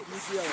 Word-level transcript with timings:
не 0.00 0.32
делаем. 0.32 0.50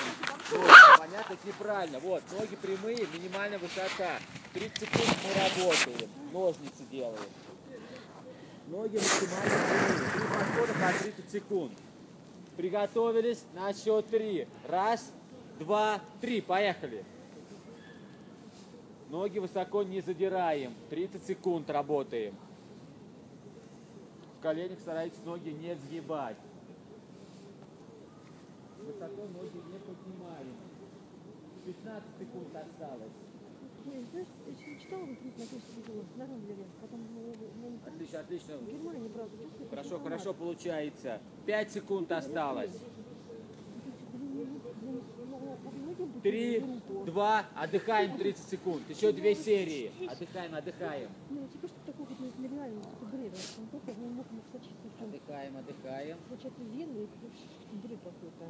Вот, 0.52 1.00
понятно, 1.00 1.38
неправильно. 1.44 2.00
Вот, 2.00 2.24
ноги 2.32 2.56
прямые, 2.56 3.08
минимальная 3.14 3.60
высота. 3.60 4.20
30 4.54 4.78
секунд 4.80 5.18
мы 5.24 5.62
работаем, 5.64 6.10
ножницы 6.32 6.84
делаем. 6.92 7.30
Ноги 8.68 8.96
максимально 8.96 9.50
прямые. 9.50 10.10
Три 10.14 10.24
подхода 10.28 10.74
по 10.74 11.04
30 11.04 11.32
секунд. 11.32 11.74
Приготовились 12.56 13.44
на 13.54 13.74
счет 13.74 14.08
три. 14.08 14.48
Раз, 14.68 15.12
два, 15.60 16.00
три. 16.22 16.42
Поехали. 16.42 17.04
Ноги 19.10 19.40
высоко 19.40 19.84
не 19.84 20.02
задираем. 20.02 20.74
30 20.90 21.26
секунд 21.26 21.70
работаем. 21.70 22.36
В 24.38 24.42
коленях 24.42 24.80
старайтесь 24.80 25.20
ноги 25.26 25.50
не 25.50 25.76
сгибать. 25.76 26.38
Высоко 28.86 29.22
ноги 29.34 29.58
не 29.72 29.80
поднимаем. 29.80 30.56
15 31.66 32.04
секунд 32.20 32.56
осталось. 32.56 33.14
Я, 33.86 34.02
знаешь, 34.12 34.28
я 34.48 34.80
читала 34.80 35.02
вот 35.02 35.10
на 35.10 35.46
Курсе 35.46 36.06
на 36.16 36.26
Рамблере, 36.26 36.66
потом 36.82 37.00
на, 37.16 37.70
на, 37.70 37.88
Отлично, 37.94 38.20
отлично. 38.20 38.54
правда, 39.14 39.38
Хорошо, 39.70 40.00
хорошо 40.00 40.34
получается. 40.34 41.22
5 41.46 41.72
секунд 41.72 42.12
осталось. 42.12 42.72
Три, 46.24 46.64
два, 47.06 47.46
отдыхаем 47.56 48.18
30 48.18 48.50
секунд. 48.50 48.90
Еще 48.90 49.12
две 49.12 49.36
серии. 49.36 49.92
Отдыхаем, 50.10 50.56
отдыхаем. 50.56 51.10
Ну, 51.30 51.48
типа, 51.48 51.68
что 51.68 51.78
такое 51.86 52.08
вот 52.08 52.40
нереально, 52.40 52.82
такой 52.82 53.08
бред. 53.08 53.34
Он 53.60 53.68
только 53.68 54.00
не 54.00 54.08
мог 54.08 54.26
что 54.26 54.60
там 54.60 54.83
Отдыхаем, 55.04 55.58
отдыхаем. 55.58 56.18
получается 56.30 56.62
вены, 56.62 57.08
и 57.72 57.76
бред 57.76 58.00
какой-то. 58.04 58.46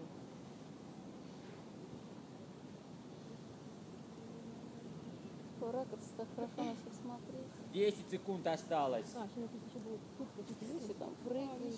По 5.59 5.72
ракурсу 5.72 6.09
так 6.17 6.27
хорошо 6.36 6.53
на 6.58 6.75
всех 6.75 6.94
смотреть. 7.02 7.64
10 7.73 8.11
секунд 8.11 8.45
осталось. 8.47 9.05
А, 9.16 9.27
сейчас 9.33 9.50
еще 9.67 9.80
будет 9.80 10.83
Все 10.83 10.94
там 10.94 11.16
прыгают. 11.23 11.77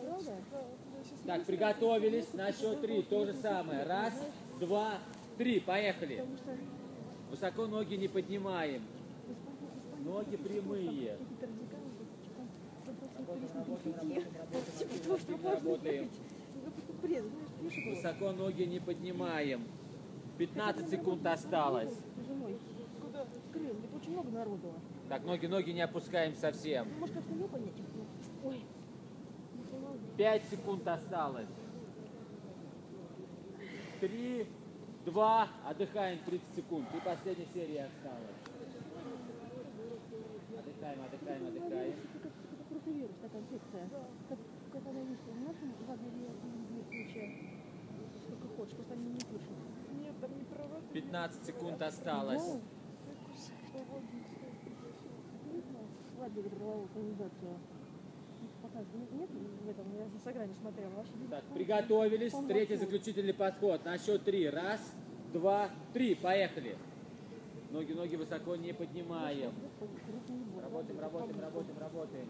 Правда? 0.00 0.32
Так, 1.24 1.44
приготовились. 1.46 2.32
На 2.34 2.52
счет 2.52 2.80
три. 2.82 3.02
То 3.02 3.24
же 3.24 3.32
самое. 3.34 3.84
Раз, 3.84 4.14
два, 4.60 4.98
три. 5.38 5.60
Поехали. 5.60 6.26
Высоко 7.30 7.66
ноги 7.66 7.94
не 7.94 8.08
поднимаем. 8.08 8.82
Ноги 10.04 10.36
прямые. 10.36 11.18
Высоко 17.90 18.32
ноги 18.32 18.62
не 18.62 18.80
поднимаем. 18.80 19.68
15 20.38 20.88
секунд 20.88 21.26
осталось. 21.26 21.94
Так, 25.08 25.24
ноги, 25.24 25.46
ноги 25.46 25.70
не 25.72 25.80
опускаем 25.82 26.34
совсем. 26.34 26.86
5 30.16 30.44
секунд 30.44 30.88
осталось. 30.88 31.48
3, 34.00 34.46
2, 35.04 35.48
отдыхаем 35.68 36.18
30 36.24 36.54
секунд. 36.54 36.86
И 36.94 37.00
последняя 37.04 37.46
серия 37.46 37.86
осталась. 37.86 38.38
Отдыхаем, 40.58 41.00
отдыхаем, 41.02 41.46
отдыхаем. 41.46 41.94
Такая 43.28 43.42
инфекция. 43.42 43.88
Как, 44.28 44.38
как 44.72 44.86
она 44.86 45.00
есть 45.00 45.20
в 45.20 45.40
нашем 45.40 45.74
лагере 45.86 46.28
и 46.28 46.80
в 46.80 46.88
случае. 46.88 47.26
Сколько 48.22 48.48
хочешь, 48.56 48.74
просто 48.74 48.94
они 48.94 49.08
не 49.10 49.20
слышат. 49.20 49.50
Нет, 50.00 50.14
там 50.20 50.38
не 50.38 50.44
провод. 50.44 50.82
15 50.92 51.44
секунд 51.44 51.82
осталось. 51.82 52.42
Ну, 52.42 52.60
лагере 56.18 56.50
проводил 56.50 56.84
организацию. 56.84 57.58
Нет 59.12 59.30
в 59.30 59.68
этом, 59.68 59.96
я 59.98 60.04
в 60.04 60.14
Инстаграме 60.14 60.54
смотрела. 60.54 61.04
Так, 61.30 61.44
приготовились. 61.54 62.32
Третий 62.46 62.76
заключительный 62.76 63.34
подход. 63.34 63.84
На 63.84 63.98
счет 63.98 64.24
3. 64.24 64.50
Раз, 64.50 64.94
два, 65.32 65.68
три. 65.92 66.14
Поехали. 66.14 66.76
Ноги, 67.70 67.92
ноги 67.92 68.16
высоко 68.16 68.56
не 68.56 68.72
поднимаем. 68.72 69.52
Работаем, 70.62 71.00
работаем, 71.00 71.40
работаем, 71.40 71.78
работаем. 71.78 72.28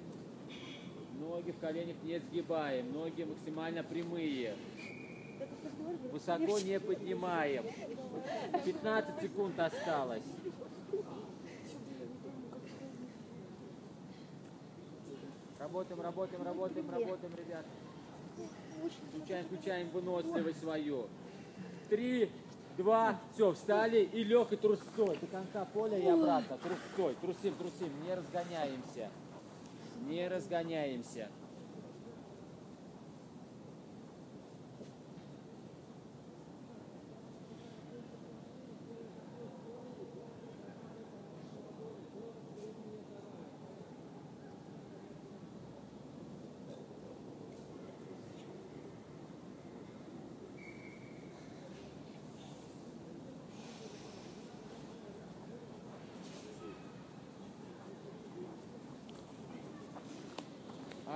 Ноги 1.19 1.51
в 1.51 1.59
коленях 1.59 1.97
не 2.05 2.19
сгибаем. 2.21 2.93
Ноги 2.93 3.25
максимально 3.25 3.83
прямые. 3.83 4.57
Высоко 6.13 6.59
не 6.61 6.79
поднимаем. 6.79 7.65
15 8.65 9.21
секунд 9.21 9.59
осталось. 9.59 10.23
Работаем, 15.59 16.01
работаем, 16.01 16.43
работаем, 16.43 16.91
работаем, 16.91 17.33
ребят. 17.37 17.67
Включаем, 19.11 19.47
включаем 19.47 19.89
выносливость 19.91 20.61
свою. 20.61 21.09
Три, 21.89 22.31
два, 22.77 23.19
все, 23.35 23.53
встали 23.53 24.05
и 24.05 24.23
легкой 24.23 24.59
трусцой 24.59 25.19
до 25.19 25.27
конца 25.27 25.65
поля 25.65 25.99
и 25.99 26.07
обратно. 26.07 26.59
Трусцой, 26.59 27.17
трусим, 27.21 27.55
трусим, 27.57 27.91
не 28.05 28.15
разгоняемся. 28.15 29.11
Не 30.09 30.27
разгоняемся. 30.27 31.29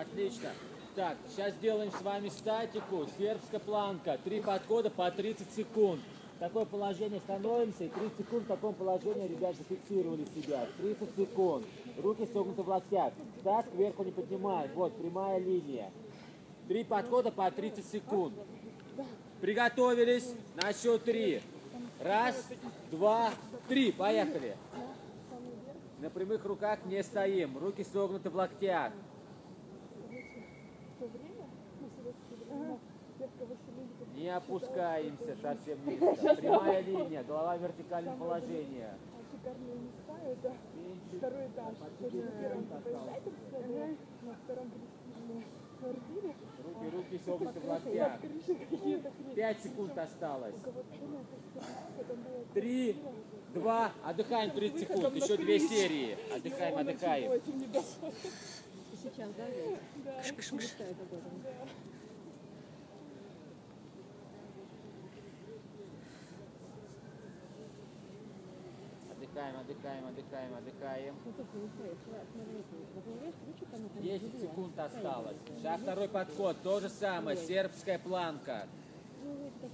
Отлично. 0.02 0.48
Так, 0.96 1.16
сейчас 1.28 1.54
сделаем 1.54 1.92
с 1.92 2.02
вами 2.02 2.28
статику, 2.28 3.06
сербская 3.16 3.60
планка. 3.60 4.18
Три 4.24 4.40
подхода 4.40 4.90
по 4.90 5.08
30 5.10 5.50
секунд. 5.54 6.00
В 6.36 6.40
такое 6.40 6.64
положение 6.64 7.20
становимся 7.20 7.84
и 7.84 7.88
30 7.88 8.18
секунд 8.18 8.42
в 8.42 8.46
таком 8.48 8.74
положении, 8.74 9.28
ребят, 9.28 9.54
зафиксировали 9.56 10.26
себя. 10.34 10.66
30 10.78 11.16
секунд. 11.16 11.64
Руки 12.02 12.28
согнуты 12.32 12.62
в 12.62 12.68
локтях. 12.68 13.12
Таз 13.44 13.64
кверху 13.72 14.02
не 14.02 14.10
поднимаем. 14.10 14.70
Вот, 14.74 14.92
прямая 14.96 15.38
линия. 15.38 15.90
Три 16.66 16.82
подхода 16.82 17.30
по 17.30 17.48
30 17.50 17.86
секунд. 17.86 18.34
Приготовились 19.40 20.34
на 20.60 20.72
счет 20.72 21.04
три. 21.04 21.40
Раз, 22.00 22.48
два, 22.90 23.30
три. 23.68 23.92
Поехали. 23.92 24.56
На 26.00 26.10
прямых 26.10 26.44
руках 26.44 26.80
не 26.86 27.02
стоим. 27.04 27.56
Руки 27.56 27.84
согнуты 27.84 28.28
в 28.30 28.34
локтях. 28.34 28.92
То 31.02 31.08
время, 31.08 31.48
Не 34.14 34.28
опускаемся 34.28 35.36
совсем 35.42 35.78
низко. 35.86 36.36
Прямая 36.36 36.80
линия, 36.82 37.24
голова 37.24 37.56
в 37.56 37.62
вертикальном 37.62 38.18
положении. 38.20 38.86
Шикарные 39.32 39.74
места, 39.74 40.14
это 40.24 40.54
второй 41.16 41.46
этаж. 41.48 41.74
Тоже 41.98 42.16
на 42.22 42.30
первом 42.30 42.64
поезде, 42.66 43.96
на 44.22 44.34
втором 44.44 44.70
престижном 44.70 45.44
квартире. 45.80 46.36
Руки, 46.62 46.96
руки 46.96 47.20
согнуты 47.24 47.58
в 47.58 47.68
локтях. 47.68 48.20
Пять 49.34 49.60
секунд 49.60 49.98
осталось. 49.98 50.54
Три, 52.54 52.96
два, 53.54 53.90
отдыхаем 54.04 54.52
30 54.52 54.78
секунд. 54.78 55.16
Еще 55.16 55.36
две 55.36 55.58
серии. 55.58 56.16
Отдыхаем, 56.32 56.78
отдыхаем. 56.78 57.42
Сейчас, 59.02 59.30
да, 59.36 59.44
мечтаю 60.52 60.92
об 60.92 61.02
этом. 61.02 61.42
Отдыхаем, 69.10 69.56
отдыхаем, 69.58 70.06
отдыхаем, 70.06 70.54
отдыхаем. 70.54 71.14
Ну, 71.24 71.32
только 71.32 71.56
не 71.56 71.68
стоит. 71.68 71.98
Смотри, 72.32 72.62
вот, 73.24 73.34
ключик, 73.44 73.74
оно 73.74 73.88
там 73.88 74.02
10 74.02 74.22
забило. 74.22 74.40
секунд 74.40 74.78
осталось. 74.78 75.36
Сейчас 75.58 75.80
второй 75.80 76.08
подход. 76.08 76.56
То 76.62 76.80
же 76.80 76.88
самое. 76.88 77.36
Сербская 77.36 77.98
планка. 77.98 78.68
Ну, 79.24 79.50
так 79.60 79.70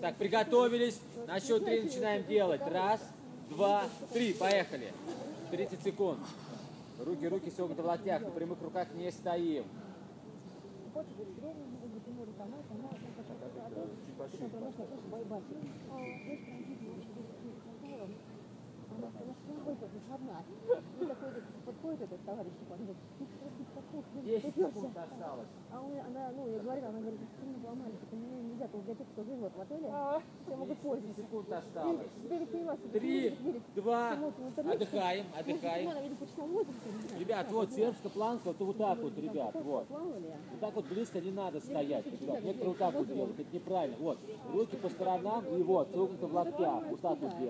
Так, 0.00 0.16
приготовились. 0.16 1.00
На 1.26 1.38
счет 1.38 1.64
три 1.66 1.82
начинаем 1.82 2.26
делать. 2.26 2.62
Раз, 2.66 3.00
два, 3.50 3.84
три. 4.14 4.32
Поехали. 4.32 4.94
30 5.50 5.82
секунд. 5.82 6.20
Руки, 7.04 7.28
руки 7.28 7.50
согнуты 7.50 7.82
в 7.82 7.86
локтях. 7.86 8.22
На 8.22 8.30
прямых 8.30 8.60
руках 8.62 8.88
не 8.94 9.10
стоим. 9.10 9.64
хочешь, 10.92 11.12
говорит, 11.14 11.34
серьезно, 11.34 11.64
говорит, 11.80 12.04
ты 12.04 12.10
можешь 12.12 12.34
сама, 12.36 12.58
сама, 12.68 12.90
сама, 12.90 13.10
сама, 13.16 13.24
сама, 13.24 13.48
сама, 13.50 13.70
сама, 13.70 14.28
ты 14.30 14.36
там 14.38 14.50
проносишь, 14.50 14.86
просто 14.90 15.08
байбаси. 15.08 15.56
Знаешь, 15.88 16.42
там 16.44 16.58
видео, 16.60 16.92
что 17.00 17.12
ты 17.14 17.22
с 17.24 17.64
разговором, 17.70 18.10
она, 18.90 19.08
она 19.16 19.32
с 19.32 19.42
тобой 19.48 19.76
как 19.80 19.90
одна. 20.12 20.38
И 21.00 21.06
такой, 21.06 21.28
говорит, 21.30 21.44
подходит 21.64 22.00
этот 22.02 22.20
товарищ, 22.26 22.52
он 22.68 22.78
говорит, 22.84 22.96
ты 23.18 23.24
просто 23.40 23.62
такой, 23.70 24.00
10 24.22 24.42
попёрся. 24.42 24.74
секунд 24.74 24.96
осталось. 24.98 25.48
А 25.72 25.80
он, 25.80 25.92
она, 26.04 26.32
ну, 26.36 26.42
я 26.52 26.58
говорила, 26.58 26.88
она 26.88 27.00
говорит, 27.00 27.20
сильно 27.40 27.58
поломали, 27.60 27.92
типа, 27.96 28.16
мне 28.16 28.36
тех, 28.68 29.06
кто 29.12 29.24
живет 29.24 29.52
в 29.56 29.60
отеле, 29.60 29.88
А, 29.92 30.22
все 30.44 30.56
могут 30.56 30.68
10 30.68 30.82
пользоваться. 30.82 31.22
секунд 31.22 31.52
осталось. 31.52 32.06
Три, 32.92 33.36
два, 33.74 34.12
отдыхаем, 34.56 35.26
Ну, 35.34 35.40
отдыхаем. 35.40 35.90
Ребят, 37.18 37.50
вот 37.52 37.72
сербская 37.72 38.10
планка, 38.10 38.42
вот 38.48 38.60
вот 38.60 38.78
так 38.78 38.98
вот, 38.98 39.18
ребят, 39.18 39.54
вот. 39.54 39.88
поплавали, 39.88 40.34
Вот 40.50 40.60
так 40.60 40.74
вот 40.74 40.84
близко 40.86 41.20
не 41.20 41.30
надо 41.32 41.60
стоять, 41.60 42.06
ребят. 42.06 42.42
Некоторые 42.42 42.68
вот 42.68 42.78
так 42.78 42.94
вот 42.94 43.06
делают, 43.06 43.40
это 43.40 43.54
неправильно. 43.54 43.96
Вот, 43.98 44.18
руки 44.52 44.76
по 44.76 44.88
сторонам 44.88 45.44
и 45.46 45.62
вот, 45.62 45.88
согнуты 45.90 46.26
в 46.26 46.34
локтях, 46.34 46.84
вот 46.88 47.00
так 47.00 47.18
вот 47.18 47.32
это 47.32 47.40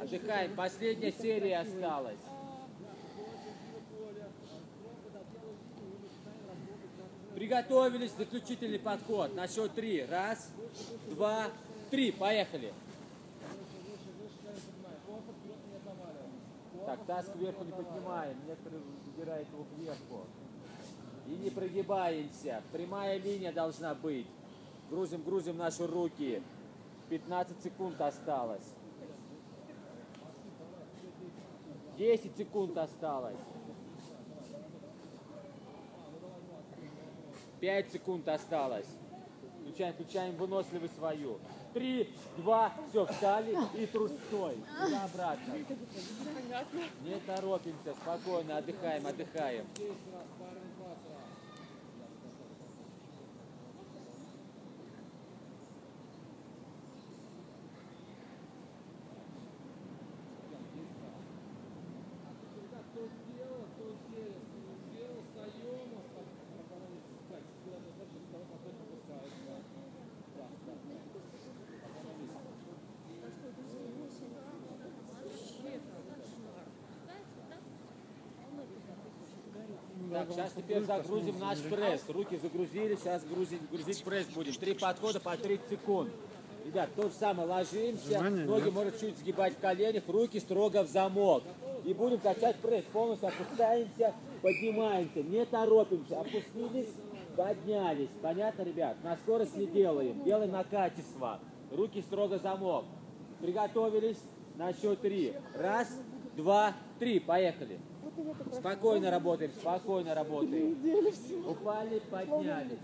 Отдыхаем, 0.00 0.56
последняя 0.56 1.12
серия 1.12 1.58
осталась. 1.60 2.18
Приготовились, 7.34 8.12
заключительный 8.12 8.78
подход. 8.78 9.34
На 9.34 9.48
счет 9.48 9.74
три. 9.74 10.04
Раз, 10.04 10.50
два, 11.10 11.48
три. 11.90 12.12
Поехали. 12.12 12.72
Так, 16.86 17.04
таз 17.06 17.26
кверху 17.34 17.64
не 17.64 17.72
поднимаем. 17.72 18.36
Некоторые 18.46 18.82
забирают 19.04 19.48
его 19.48 19.66
кверху. 19.74 20.26
И 21.26 21.30
не 21.30 21.50
прогибаемся. 21.50 22.62
Прямая 22.72 23.18
линия 23.18 23.52
должна 23.52 23.94
быть. 23.94 24.26
Грузим, 24.90 25.22
грузим 25.22 25.56
наши 25.56 25.86
руки. 25.86 26.42
15 27.08 27.62
секунд 27.62 28.00
осталось. 28.00 28.64
10 31.98 32.36
секунд 32.36 32.76
осталось. 32.76 33.38
5 37.64 37.92
секунд 37.92 38.28
осталось. 38.28 38.84
Включаем, 39.62 39.94
включаем 39.94 40.36
выносливость 40.36 40.94
свою. 40.96 41.38
Три, 41.72 42.12
два, 42.36 42.74
все, 42.90 43.06
встали 43.06 43.56
и 43.74 43.86
трусцой. 43.86 44.56
И 44.86 44.94
обратно. 44.94 45.54
Не 47.00 47.14
торопимся, 47.26 47.94
спокойно, 48.02 48.58
отдыхаем, 48.58 49.06
отдыхаем. 49.06 49.64
Так, 80.14 80.28
сейчас 80.30 80.52
теперь 80.56 80.84
загрузим 80.84 81.40
наш 81.40 81.58
пресс. 81.58 82.04
Руки 82.08 82.36
загрузили, 82.36 82.94
сейчас 82.94 83.24
грузить, 83.24 83.68
грузить 83.68 84.04
пресс 84.04 84.26
будем. 84.28 84.52
Три 84.54 84.74
подхода 84.74 85.18
по 85.18 85.36
30 85.36 85.68
секунд. 85.68 86.12
Ребят, 86.64 86.88
то 86.94 87.08
же 87.08 87.14
самое, 87.14 87.48
ложимся, 87.48 88.20
ноги 88.20 88.70
может 88.70 89.00
чуть 89.00 89.18
сгибать 89.18 89.54
в 89.54 89.58
коленях, 89.58 90.04
руки 90.06 90.38
строго 90.38 90.84
в 90.84 90.88
замок. 90.88 91.42
И 91.84 91.92
будем 91.92 92.20
качать 92.20 92.54
пресс, 92.56 92.84
полностью 92.92 93.28
опускаемся, 93.28 94.14
поднимаемся, 94.40 95.20
не 95.24 95.44
торопимся, 95.46 96.20
опустились, 96.20 96.94
поднялись. 97.36 98.08
Понятно, 98.22 98.62
ребят? 98.62 98.96
На 99.02 99.16
скорость 99.16 99.56
не 99.56 99.66
делаем, 99.66 100.22
делаем 100.22 100.52
на 100.52 100.62
качество. 100.62 101.40
Руки 101.72 102.00
строго 102.02 102.38
в 102.38 102.42
замок. 102.42 102.84
Приготовились 103.40 104.22
на 104.54 104.72
счет 104.72 105.00
три. 105.00 105.34
Раз, 105.56 105.88
два, 106.36 106.72
три, 107.00 107.18
поехали. 107.18 107.80
Спокойно 108.52 109.10
работаем, 109.10 109.50
спокойно 109.52 110.14
работаем. 110.14 110.78
Упали, 111.48 111.98
поднялись. 112.10 112.78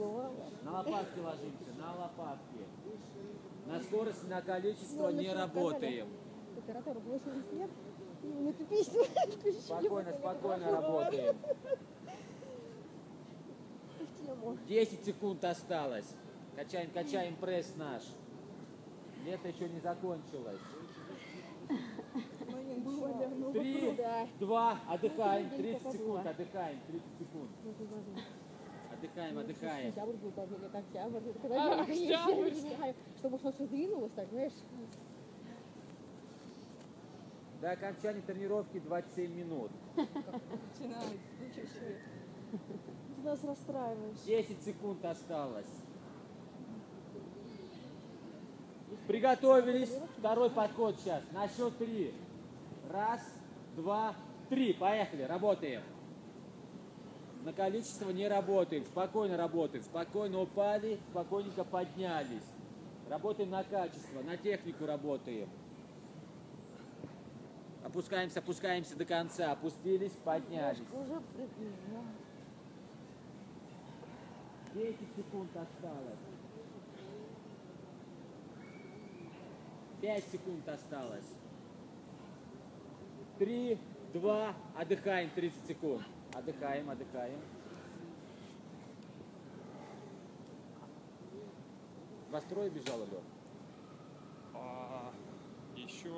На 0.63 0.73
лопатки 0.73 1.19
ложимся, 1.19 1.73
на 1.79 1.95
лопатки. 1.97 2.61
На 3.67 3.81
скорость, 3.81 4.29
на 4.29 4.43
количество 4.43 5.09
не 5.11 5.33
работаем. 5.33 6.09
Включили. 8.55 9.61
Спокойно, 9.61 10.13
спокойно 10.13 10.71
работаем. 10.71 11.37
в 14.01 14.27
тему. 14.27 14.59
10 14.69 15.05
секунд 15.05 15.45
осталось. 15.45 16.15
Качаем, 16.57 16.91
качаем 16.91 17.37
пресс 17.37 17.75
наш. 17.77 18.03
Лето 19.25 19.49
еще 19.49 19.69
не 19.69 19.81
закончилось. 19.81 20.61
Три, 23.53 23.97
два, 24.39 24.79
отдыхаем. 24.89 25.51
30 25.51 25.93
секунд, 25.93 26.27
отдыхаем. 26.27 26.79
30 26.87 27.19
секунд. 27.19 27.51
Отдыхаем, 28.93 29.39
отдыхаем. 29.39 29.87
Сентябрь 29.87 30.17
был 30.17 30.31
даже 30.31 30.59
лет 30.59 30.75
октябрь. 30.75 31.33
Когда 31.41 31.77
я 31.77 32.95
чтобы 33.17 33.39
что-то 33.39 33.65
сдвинулось, 33.67 34.13
так, 34.13 34.29
знаешь. 34.31 34.53
До 37.61 37.71
окончания 37.73 38.23
тренировки 38.23 38.79
27 38.79 39.35
минут. 39.35 39.71
Начинается. 39.97 41.19
Ты 43.17 43.23
нас 43.23 43.45
расстраиваешь. 43.45 44.19
10 44.27 44.63
секунд 44.63 45.05
осталось. 45.05 45.83
Приготовились. 49.11 49.93
Второй 50.19 50.51
подход 50.51 50.95
сейчас. 51.01 51.21
На 51.33 51.49
счет 51.49 51.77
три. 51.79 52.15
Раз, 52.93 53.21
два, 53.75 54.15
три. 54.49 54.73
Поехали. 54.73 55.23
Работаем. 55.23 55.83
На 57.43 57.53
количество 57.53 58.11
не 58.11 58.29
работаем. 58.29 58.85
Спокойно 58.85 59.37
работаем. 59.37 59.83
Спокойно 59.83 60.41
упали, 60.41 61.01
спокойненько 61.11 61.65
поднялись. 61.65 62.45
Работаем 63.09 63.51
на 63.51 63.65
качество, 63.65 64.23
на 64.23 64.37
технику 64.37 64.87
работаем. 64.87 65.49
Опускаемся, 67.85 68.39
опускаемся 68.39 68.95
до 68.95 69.07
конца. 69.07 69.51
Опустились, 69.51 70.13
поднялись. 70.25 70.87
Уже 70.93 71.21
приближено. 71.35 72.05
10 74.73 74.97
секунд 75.17 75.51
осталось. 75.57 76.30
5 80.01 80.25
секунд 80.33 80.69
осталось. 80.69 81.27
3, 83.39 83.79
2, 84.15 84.55
отдыхаем 84.79 85.31
30 85.31 85.67
секунд. 85.67 86.03
Отдыхаем, 86.35 86.89
отдыхаем. 86.91 87.39
Вас 92.31 92.45
трое 92.45 92.71
бежало, 92.71 93.05
Лёг? 93.11 93.23
А 94.55 95.13
еще, 95.77 96.09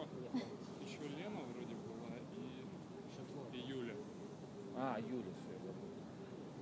еще 0.80 1.08
Лена 1.16 1.40
вроде 1.54 1.74
была 1.74 2.18
и, 2.36 3.56
и 3.56 3.60
Юля. 3.68 3.94
А, 4.76 4.98
Юля, 5.00 5.32
все. 5.36 5.52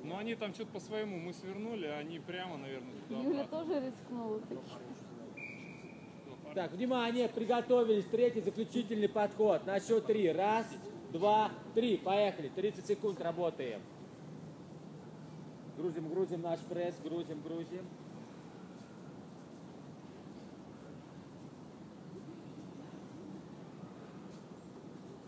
Но 0.04 0.18
они 0.18 0.34
там 0.36 0.54
что-то 0.54 0.72
по 0.72 0.80
своему 0.80 1.18
мы 1.18 1.32
свернули, 1.32 1.86
а 1.86 1.98
они 1.98 2.20
прямо, 2.20 2.56
наверное, 2.56 2.94
туда 3.08 3.20
Юля 3.20 3.42
обратно. 3.42 3.58
тоже 3.58 3.86
рискнула. 3.86 4.40
Так, 6.54 6.72
внимание, 6.72 7.28
приготовились. 7.28 8.06
Третий 8.06 8.40
заключительный 8.40 9.08
подход. 9.08 9.64
На 9.66 9.78
счет 9.78 10.06
три. 10.06 10.32
Раз, 10.32 10.66
два, 11.12 11.50
три. 11.74 11.96
Поехали. 11.96 12.48
30 12.48 12.86
секунд 12.86 13.20
работаем. 13.20 13.80
Грузим, 15.76 16.08
грузим 16.08 16.42
наш 16.42 16.58
пресс. 16.60 16.96
Грузим, 17.04 17.40
грузим. 17.42 17.86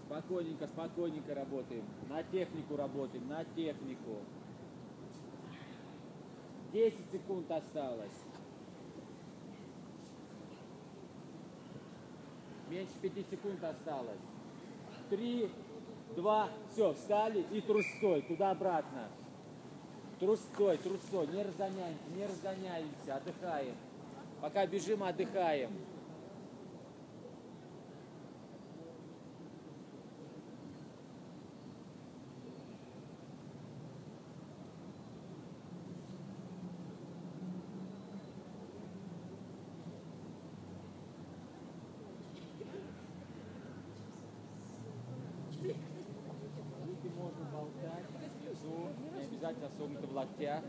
Спокойненько, 0.06 0.66
спокойненько 0.66 1.34
работаем. 1.34 1.84
На 2.08 2.24
технику 2.24 2.76
работаем, 2.76 3.28
на 3.28 3.44
технику. 3.44 4.18
10 6.72 7.10
секунд 7.12 7.50
осталось. 7.50 8.10
Меньше 12.72 12.94
5 13.02 13.12
секунд 13.30 13.62
осталось. 13.62 14.16
Три, 15.10 15.50
два, 16.16 16.48
все, 16.72 16.94
встали 16.94 17.44
и 17.52 17.60
трусцой, 17.60 18.22
туда-обратно. 18.22 19.08
Трусцой, 20.18 20.78
трусцой, 20.78 21.26
не 21.26 21.42
разгоняемся, 21.42 22.04
не 22.16 22.24
разгоняемся, 22.24 23.16
отдыхаем. 23.16 23.74
Пока 24.40 24.66
бежим, 24.66 25.02
отдыхаем. 25.02 25.70
Руки 45.62 47.08
можно 47.16 47.44
болтать 47.52 48.06
внизу, 48.10 48.90
не 48.98 49.38
согнуты 49.82 50.06
в 50.06 50.14
локтях. 50.14 50.62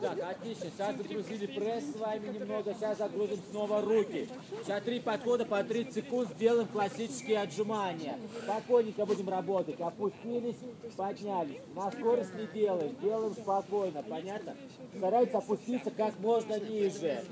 Так, 0.00 0.18
отлично. 0.30 0.70
Сейчас 0.70 0.96
загрузили 0.96 1.46
пресс 1.46 1.84
с 1.84 1.96
вами 1.96 2.28
немного. 2.28 2.74
Сейчас 2.74 2.98
загрузим 2.98 3.38
снова 3.50 3.82
руки. 3.82 4.28
Сейчас 4.64 4.82
три 4.82 5.00
подхода 5.00 5.44
по 5.44 5.62
30 5.62 5.94
секунд. 5.94 6.30
Сделаем 6.30 6.66
классические 6.68 7.40
отжимания. 7.40 8.18
Спокойненько 8.42 9.06
будем 9.06 9.28
работать. 9.28 9.80
Опустились, 9.80 10.56
поднялись. 10.96 11.60
На 11.74 11.90
скорость 11.92 12.34
не 12.34 12.46
делаем. 12.46 12.96
Делаем 13.00 13.34
спокойно. 13.34 14.02
Понятно? 14.02 14.56
Старайтесь 14.96 15.34
опуститься 15.34 15.90
как 15.90 16.18
можно 16.20 16.58
ниже. 16.58 17.22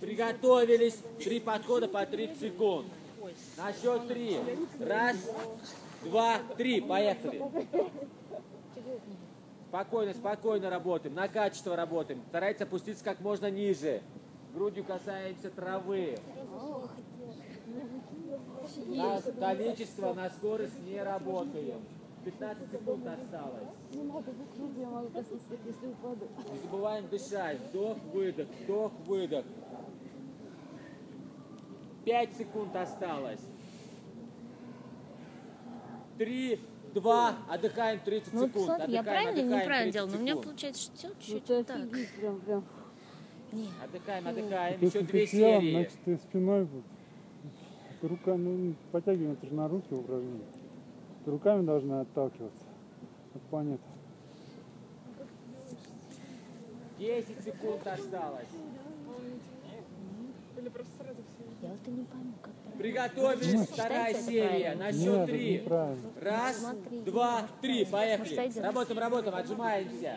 Приготовились. 0.00 0.98
Три 1.18 1.40
подхода 1.40 1.88
по 1.88 2.04
30 2.04 2.38
секунд. 2.38 2.86
На 3.56 3.72
счет 3.72 4.08
три. 4.08 4.36
Раз, 4.78 5.16
два, 6.04 6.38
три. 6.56 6.80
Поехали. 6.80 7.42
Спокойно, 9.72 10.12
спокойно 10.12 10.68
работаем, 10.68 11.14
на 11.14 11.28
качество 11.28 11.74
работаем. 11.74 12.20
Старайтесь 12.28 12.60
опуститься 12.60 13.02
как 13.02 13.20
можно 13.20 13.50
ниже. 13.50 14.02
Грудью 14.52 14.84
касаемся 14.84 15.48
травы. 15.48 16.18
На 18.88 19.18
количество, 19.40 20.12
на 20.12 20.28
скорость 20.28 20.78
не 20.86 21.02
работаем. 21.02 21.80
15 22.22 22.70
секунд 22.70 23.06
осталось. 23.06 23.68
Не 23.94 24.02
надо 24.02 24.34
я 24.76 24.86
могу 24.90 25.08
коснуться, 25.08 25.54
если 25.64 25.86
упаду. 25.86 26.28
Не 26.52 26.58
забываем 26.58 27.08
дышать. 27.08 27.58
Вдох, 27.70 27.96
выдох, 28.12 28.48
вдох, 28.64 28.92
выдох. 29.06 29.46
5 32.04 32.36
секунд 32.36 32.76
осталось. 32.76 33.40
3, 36.18 36.60
2, 36.94 37.34
отдыхаем 37.48 38.00
30 38.04 38.32
Ну, 38.34 38.46
секунд. 38.46 38.64
смотри, 38.66 38.92
я 38.92 39.00
Отдыхаем, 39.00 39.04
правильно 39.04 39.30
или 39.30 39.40
отдыхаем 39.46 39.62
неправильно 39.62 39.92
30 39.92 39.94
делала? 39.94 40.10
Но 40.10 40.16
у 40.18 40.22
меня 40.22 40.36
получается 40.36 40.82
что 40.82 41.08
Ну 41.08 41.14
чуть 41.20 41.44
ты 41.44 41.64
так. 41.64 41.76
офигеть, 41.76 42.14
прям, 42.14 42.40
прям. 42.40 42.64
Не, 43.52 43.68
Отдыхаем, 43.84 44.26
отдыхаем. 44.28 44.78
Если 44.80 44.98
Еще 44.98 45.06
две 45.06 45.26
села, 45.26 45.60
серии. 45.60 45.70
значит, 45.72 45.98
ты 46.04 46.16
спиной 46.18 46.64
вот, 46.64 46.84
ты 48.00 48.08
рука, 48.08 48.34
ну, 48.36 48.74
подтягиваем, 48.90 49.32
это 49.32 49.46
же 49.46 49.54
на 49.54 49.68
руки 49.68 49.94
упражнение. 49.94 50.46
Ты 51.24 51.30
руками 51.30 51.64
должна 51.64 52.00
отталкиваться. 52.00 52.64
Это 53.34 53.44
понятно. 53.50 53.86
10 56.98 57.44
секунд 57.44 57.86
осталось. 57.86 58.48
Или 60.56 60.68
просто 60.68 60.90
сразу 60.98 61.16
все. 61.22 61.51
Я 61.62 61.68
вот 61.68 61.86
и 61.86 61.90
не 61.90 62.04
пойму, 62.04 62.32
как 62.42 62.52
правильно. 62.52 62.78
Приготовились. 62.78 63.68
Вторая 63.68 64.14
Считается 64.14 64.30
серия. 64.30 64.74
На 64.74 64.92
счет 64.92 65.26
три. 65.26 65.64
Раз, 66.20 66.58
Смотри. 66.58 67.00
два, 67.02 67.42
три. 67.60 67.84
Поехали. 67.84 68.36
Может? 68.36 68.56
Работаем, 68.58 68.98
работаем, 68.98 69.34
отжимаемся. 69.34 70.16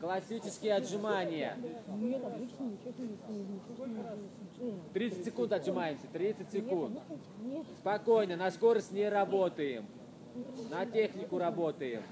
Классические 0.00 0.74
отжимания. 0.74 1.56
Нет, 1.96 2.24
обычно 2.24 2.62
ничего 2.64 2.92
не 2.98 3.08
ничего 3.08 3.86
не 3.86 3.94
делается. 3.94 4.82
30 4.92 5.24
секунд 5.24 5.52
отжимаемся. 5.52 6.06
30 6.12 6.52
секунд. 6.52 7.00
Спокойно, 7.80 8.36
на 8.36 8.50
скорость 8.52 8.92
не 8.92 9.08
работаем. 9.08 9.86
На 10.70 10.86
технику 10.86 11.38
работаем. 11.38 12.02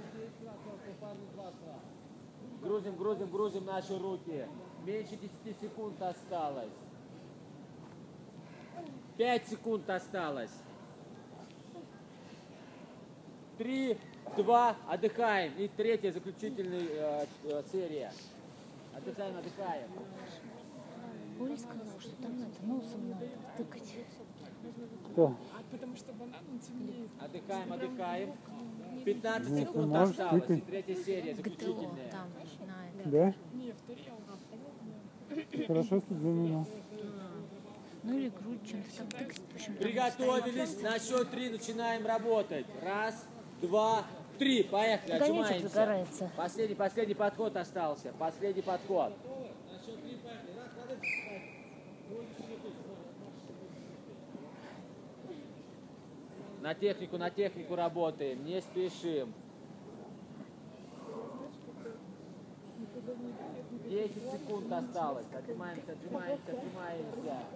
Грузим, 2.61 2.97
грузим, 2.97 3.31
грузим 3.31 3.65
наши 3.65 3.97
руки. 3.97 4.47
Меньше 4.85 5.17
10 5.45 5.61
секунд 5.61 6.03
осталось. 6.03 6.73
5 9.17 9.49
секунд 9.49 9.89
осталось. 9.91 10.51
3, 13.59 13.97
2, 14.37 14.77
отдыхаем. 14.89 15.53
И 15.57 15.69
третья 15.69 16.13
заключительная 16.13 16.81
э, 16.83 17.27
э, 17.45 17.63
серия. 17.73 18.13
Отдыхаем, 18.95 19.37
отдыхаем. 19.39 19.89
Оля 21.41 21.57
сказала, 21.57 22.01
что 22.01 22.11
там 22.23 22.39
надо 22.39 22.55
носом 22.63 23.09
надо 23.11 23.27
тыкать. 23.57 23.95
Кто? 25.13 25.37
Потому 25.71 25.97
что 25.97 26.13
банан 26.13 26.45
он 26.51 26.59
темнеет. 26.59 27.11
Отдыхаем, 27.21 27.73
отдыхаем. 27.73 28.33
15 29.05 29.51
Ну, 29.51 29.59
секунд 29.59 29.87
можешь 29.87 30.11
осталось. 30.11 30.43
И 30.45 30.47
тыкать. 30.47 30.67
третья 30.67 30.95
серия, 30.97 31.33
ГТО 31.35 31.37
заключительная. 31.37 32.11
там, 32.11 32.29
на 32.67 33.01
это. 33.01 33.09
Да? 33.11 33.35
Не, 33.55 33.73
в 33.73 33.81
тарелку. 33.83 35.67
Хорошо, 35.67 36.01
что 36.01 36.15
для 36.15 36.29
меня. 36.31 36.65
Ну 38.07 38.17
или 38.17 38.29
грудь 38.29 38.61
чем-то 38.65 38.99
там 38.99 39.09
тыкать. 39.09 39.39
в 39.39 39.55
общем, 39.57 39.75
там 39.75 39.83
Приготовились. 39.83 40.81
На 40.81 40.99
счет 41.01 41.29
три 41.31 41.51
начинаем 41.51 42.07
работать. 42.07 42.67
Раз, 42.81 43.27
два, 43.61 44.05
три. 44.39 44.63
Поехали. 44.63 45.13
Отжимаемся. 45.13 46.31
Последний, 46.37 46.77
последний 46.77 47.15
подход 47.15 47.57
остался. 47.57 48.13
Последний 48.17 48.63
подход. 48.63 49.13
На 56.63 56.75
технику, 56.75 57.19
на 57.19 57.31
технику 57.31 57.75
работаем, 57.75 58.45
не 58.45 58.61
спешим. 58.61 59.35
10 63.89 64.11
секунд 64.33 64.73
осталось. 64.73 65.27
Отжимаемся, 65.33 65.93
отжимаемся, 65.93 66.53
отжимаемся. 66.53 67.47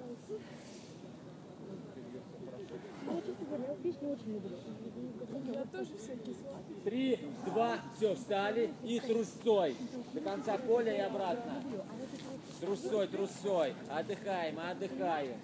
Три, 6.84 7.18
два, 7.46 7.78
все, 7.96 8.14
встали 8.14 8.70
и 8.84 9.00
трусцой. 9.00 9.76
До 10.12 10.20
конца 10.20 10.58
поля 10.58 10.96
и 10.96 11.00
обратно. 11.00 11.62
Трусцой, 12.60 13.08
трусцой. 13.08 13.74
Отдыхаем, 13.90 14.58
отдыхаем. 14.58 15.36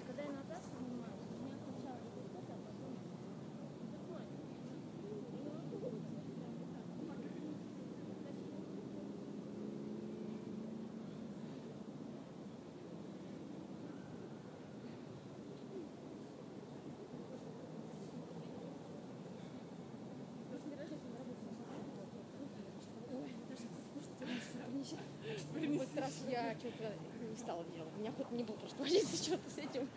В 25.57 25.83
этот 25.83 25.99
раз 25.99 26.13
я 26.29 26.55
что-то 26.59 26.93
не 27.31 27.37
стала 27.37 27.65
делать. 27.75 27.91
У 27.97 28.01
меня 28.01 28.13
хоть 28.13 28.31
не 28.31 28.45
было 28.45 28.57
просто 28.57 28.83
ложиться 28.83 29.17
что-то 29.23 29.51
с 29.51 29.59
этим. 29.59 29.89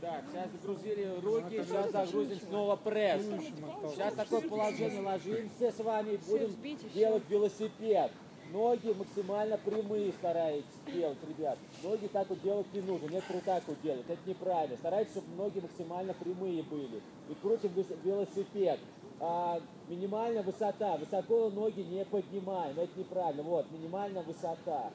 Так, 0.00 0.24
сейчас 0.30 0.50
загрузили 0.50 1.20
руки, 1.22 1.64
сейчас 1.64 1.90
загрузим 1.92 2.40
снова 2.40 2.76
пресс. 2.76 3.22
Сейчас 3.22 4.14
такое 4.14 4.40
положение 4.42 5.00
ложимся 5.00 5.70
с 5.70 5.78
вами, 5.78 6.18
будем 6.26 6.90
делать 6.92 7.22
велосипед. 7.28 8.12
Ноги 8.52 8.92
максимально 8.92 9.58
прямые 9.58 10.12
старайтесь 10.12 10.64
делать, 10.86 11.18
ребят. 11.26 11.58
Ноги 11.82 12.06
так 12.06 12.28
вот 12.28 12.40
делать 12.42 12.66
не 12.72 12.82
нужно, 12.82 13.06
некоторые 13.06 13.42
так 13.42 13.62
вот 13.66 13.80
делают, 13.82 14.08
это 14.08 14.20
неправильно. 14.26 14.76
Старайтесь, 14.76 15.12
чтобы 15.12 15.34
ноги 15.36 15.60
максимально 15.60 16.14
прямые 16.14 16.62
были. 16.62 17.00
И 17.30 17.34
крутим 17.40 17.72
велосипед. 18.04 18.78
А, 19.20 19.60
минимальная 19.88 20.42
высота, 20.42 20.96
высоко 20.96 21.50
ноги 21.50 21.80
не 21.80 22.04
поднимаем, 22.04 22.78
это 22.78 22.98
неправильно. 22.98 23.42
Вот, 23.42 23.70
минимальная 23.70 24.22
высота. 24.22 24.90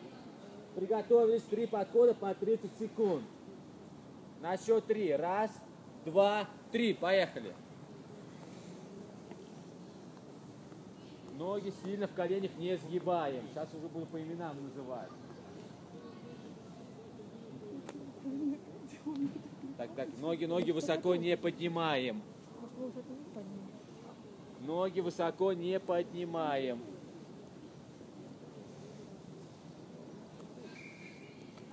Приготовились, 0.76 1.44
три 1.44 1.66
подхода 1.66 2.14
по 2.14 2.34
30 2.34 2.78
секунд. 2.78 3.24
На 4.42 4.58
счет 4.58 4.86
три. 4.86 5.14
Раз, 5.14 5.52
два, 6.06 6.48
три. 6.72 6.94
Поехали. 6.94 7.54
Ноги 11.38 11.74
сильно 11.84 12.08
в 12.08 12.14
коленях 12.14 12.52
не 12.58 12.78
сгибаем. 12.78 13.48
Сейчас 13.50 13.74
уже 13.74 13.88
буду 13.88 14.06
по 14.06 14.22
именам 14.22 14.62
называть. 14.64 15.10
Так, 19.78 19.96
так, 19.96 20.10
ноги, 20.18 20.46
ноги 20.46 20.72
высоко 20.72 21.16
не 21.16 21.38
поднимаем. 21.38 22.22
Может, 22.60 22.76
вы 22.78 22.88
уже 22.88 23.02
поднимете? 23.34 23.69
Ноги 24.62 25.00
высоко 25.00 25.54
не 25.54 25.80
поднимаем. 25.80 26.82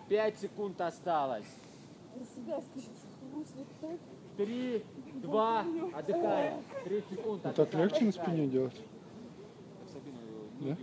Пять 0.09 0.39
секунд 0.39 0.81
осталось. 0.81 1.47
Три, 4.37 4.85
два, 5.15 5.65
отдыхаем. 5.95 6.63
Тридцать 6.85 7.11
секунд. 7.11 7.43
Ну 7.45 7.53
так 7.53 7.59
отдыхаем, 7.69 7.89
легче 7.89 8.05
на 8.05 8.09
отдыхаем. 8.11 8.13
спине 8.13 8.49
делать? 8.49 8.81
Особенно 9.85 10.19
Да? 10.61 10.77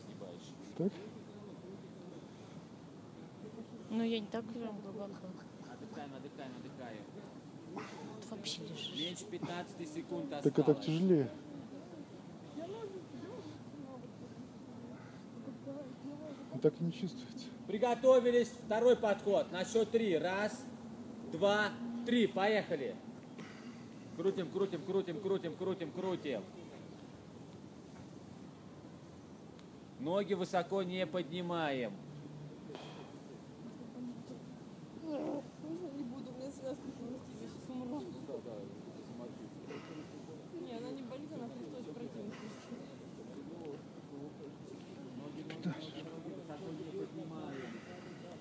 сгибаешь. 0.00 0.54
Так? 0.76 0.92
Ну, 3.90 4.02
я 4.04 4.20
не 4.20 4.26
так 4.26 4.44
прям 4.44 4.80
глубоко. 4.80 5.08
Отдыхаем, 5.72 6.14
отдыхаем, 6.14 6.52
отдыхаем. 6.56 7.04
Тут 7.74 8.30
вообще 8.30 8.62
лежишь. 8.62 8.94
Меньше 8.96 9.24
15 9.24 9.94
секунд 9.94 10.24
осталось. 10.24 10.44
Так 10.44 10.58
это 10.58 10.74
так 10.74 10.84
тяжелее. 10.84 11.30
Ну, 16.52 16.58
Так 16.60 16.74
и 16.80 16.84
не 16.84 16.92
чувствуется. 16.92 17.46
Приготовились. 17.66 18.48
Второй 18.66 18.96
подход. 18.96 19.50
На 19.52 19.64
счет 19.64 19.90
три. 19.90 20.16
Раз, 20.18 20.64
два, 21.32 21.68
три. 22.06 22.26
Поехали. 22.26 22.94
Крутим, 24.16 24.50
крутим, 24.50 24.82
крутим, 24.82 25.20
крутим, 25.20 25.56
крутим, 25.56 25.90
крутим. 25.92 26.42
Ноги 30.00 30.34
высоко 30.34 30.82
не 30.82 31.06
поднимаем. 31.06 31.92
Не 35.02 36.04
буду, 36.04 36.30
у 36.30 36.38
меня 36.38 36.50
связка 36.50 36.88
полностью, 36.98 37.36
я 37.40 37.48
сейчас 37.48 37.68
умру. 37.68 38.00
Не, 40.60 40.72
она 40.76 40.90
не 40.92 41.02
болит, 41.02 41.28
она 41.34 41.46
просто 41.48 41.76
очень 41.78 41.92
противная. 41.94 42.32
Высоко 46.36 46.70
не 46.72 46.84
поднимаем. 46.98 47.70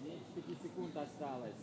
Меньше 0.03 0.41
5 0.47 0.61
секунд 0.61 0.97
осталось. 0.97 1.55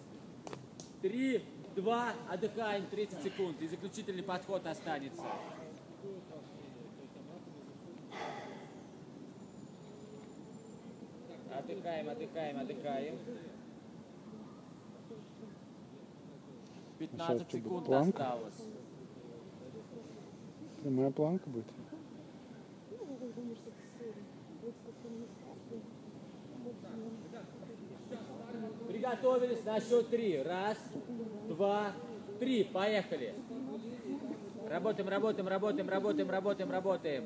Три, 1.03 1.43
два, 1.75 2.13
отдыхаем 2.37 2.87
30 2.87 3.23
секунд. 3.23 3.61
И 3.63 3.67
заключительный 3.67 4.23
подход 4.23 4.67
останется. 4.67 5.25
Отдыхаем, 11.51 12.09
отдыхаем, 12.09 12.61
отдыхаем. 12.61 13.19
15 16.99 17.27
что 17.27 17.45
будет, 17.45 17.51
секунд 17.51 17.87
планка? 17.87 18.23
осталось. 18.23 18.63
Прямая 20.83 21.11
планка 21.11 21.49
будет. 21.49 21.67
Приготовились 28.89 29.65
на 29.65 29.81
счет 29.81 30.09
три. 30.09 30.43
Раз, 30.43 30.79
два, 31.49 31.93
три. 32.39 32.65
Поехали. 32.65 33.35
Работаем, 34.69 35.09
работаем, 35.09 35.49
работаем, 35.49 35.89
работаем, 35.89 36.31
работаем, 36.31 36.71
работаем. 36.71 37.25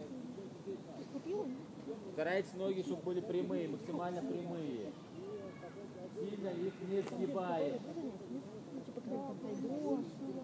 Старайтесь 2.12 2.52
ноги, 2.54 2.82
чтобы 2.82 3.02
были 3.02 3.20
прямые, 3.20 3.68
максимально 3.68 4.20
прямые. 4.20 4.92
Сильно 6.14 6.48
их 6.48 6.74
не 6.88 7.00
сгибаем. 7.00 7.80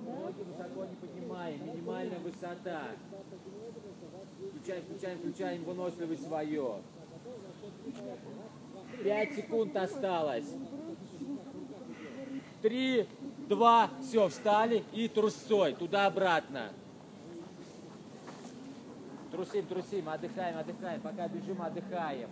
Ноги 0.07 0.43
высоко 0.43 0.85
не 0.85 0.97
поднимаем. 0.97 1.67
Минимальная 1.67 2.19
высота. 2.21 2.83
Включаем, 4.39 4.85
включаем, 4.85 5.19
включаем 5.19 5.65
выносливость 5.65 6.27
свое. 6.27 6.77
Пять 9.03 9.35
секунд 9.35 9.77
осталось. 9.77 10.55
Три, 12.63 13.07
два, 13.49 13.91
все, 14.03 14.29
встали 14.29 14.85
и 14.93 15.09
трусцой, 15.09 15.75
туда-обратно. 15.75 16.71
Трусим, 19.31 19.67
трусим, 19.67 20.09
отдыхаем, 20.09 20.59
отдыхаем, 20.59 21.01
пока 21.01 21.29
бежим, 21.29 21.61
отдыхаем. 21.61 22.29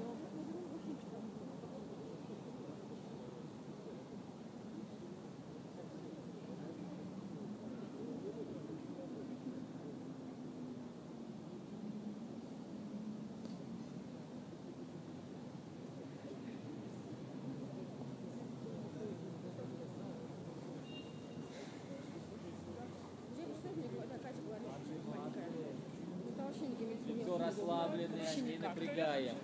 Лицо 27.06 27.38
расслабленное, 27.38 28.36
не 28.36 28.56
напрягаем. 28.74 29.36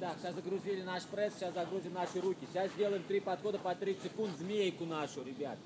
Так, 0.00 0.16
сейчас 0.20 0.34
загрузили 0.34 0.82
наш 0.82 1.04
пресс, 1.04 1.34
сейчас 1.34 1.54
загрузим 1.54 1.94
наши 1.94 2.20
руки. 2.20 2.46
Сейчас 2.52 2.70
сделаем 2.72 3.02
три 3.04 3.20
подхода 3.20 3.58
по 3.58 3.74
30 3.74 4.02
секунд, 4.02 4.36
змейку 4.38 4.84
нашу, 4.84 5.22
ребят. 5.22 5.56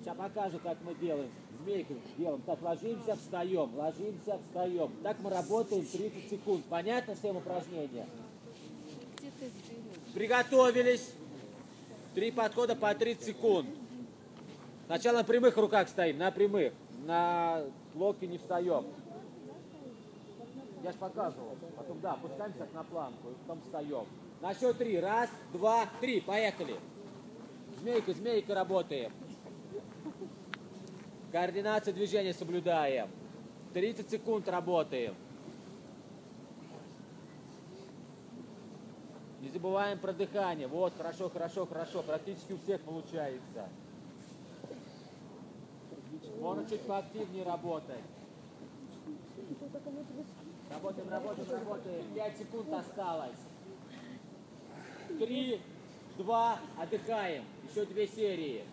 Сейчас 0.00 0.16
покажу, 0.16 0.58
как 0.58 0.78
мы 0.84 0.94
делаем. 0.94 1.30
Змейку 1.62 1.94
делаем. 2.16 2.42
Так, 2.42 2.60
ложимся, 2.62 3.16
встаем, 3.16 3.74
ложимся, 3.74 4.38
встаем. 4.46 4.92
Так 5.02 5.16
мы 5.20 5.30
работаем 5.30 5.86
30 5.86 6.30
секунд. 6.30 6.64
Понятно 6.68 7.14
всем 7.14 7.36
упражнения? 7.38 8.06
Приготовились. 10.14 11.12
Три 12.14 12.30
подхода 12.30 12.76
по 12.76 12.94
30 12.94 13.24
секунд. 13.24 13.68
Сначала 14.86 15.18
на 15.18 15.24
прямых 15.24 15.56
руках 15.56 15.88
стоим, 15.88 16.18
на 16.18 16.30
прямых. 16.30 16.72
На 17.06 17.62
локти 17.94 18.26
не 18.26 18.38
встаем. 18.38 18.84
Я 20.82 20.92
же 20.92 20.98
показывал. 20.98 21.56
Потом, 21.76 22.00
да, 22.00 22.12
опускаемся 22.12 22.58
так 22.58 22.72
на 22.72 22.84
планку, 22.84 23.28
потом 23.46 23.62
встаем. 23.62 24.06
На 24.40 24.54
счет 24.54 24.78
три. 24.78 25.00
Раз, 25.00 25.28
два, 25.52 25.86
три. 26.00 26.20
Поехали. 26.20 26.76
Змейка, 27.80 28.12
змейка 28.12 28.54
работаем. 28.54 29.12
Координацию 31.32 31.94
движения 31.94 32.32
соблюдаем. 32.32 33.08
30 33.74 34.10
секунд 34.10 34.48
работаем. 34.48 35.14
Не 39.40 39.48
забываем 39.50 39.98
про 39.98 40.12
дыхание. 40.12 40.66
Вот, 40.66 40.94
хорошо, 40.96 41.28
хорошо, 41.28 41.66
хорошо. 41.66 42.02
Практически 42.02 42.52
у 42.52 42.58
всех 42.58 42.80
получается. 42.82 43.68
Можно 46.40 46.68
чуть 46.68 46.82
поактивнее 46.82 47.44
работать. 47.44 48.02
Работаем, 50.70 51.08
работаем, 51.08 51.50
работаем. 51.50 52.14
Пять 52.14 52.38
секунд 52.38 52.72
осталось. 52.72 53.38
Три, 55.18 55.60
два, 56.16 56.58
отдыхаем. 56.78 57.44
Еще 57.68 57.86
две 57.86 58.06
серии. 58.06 58.64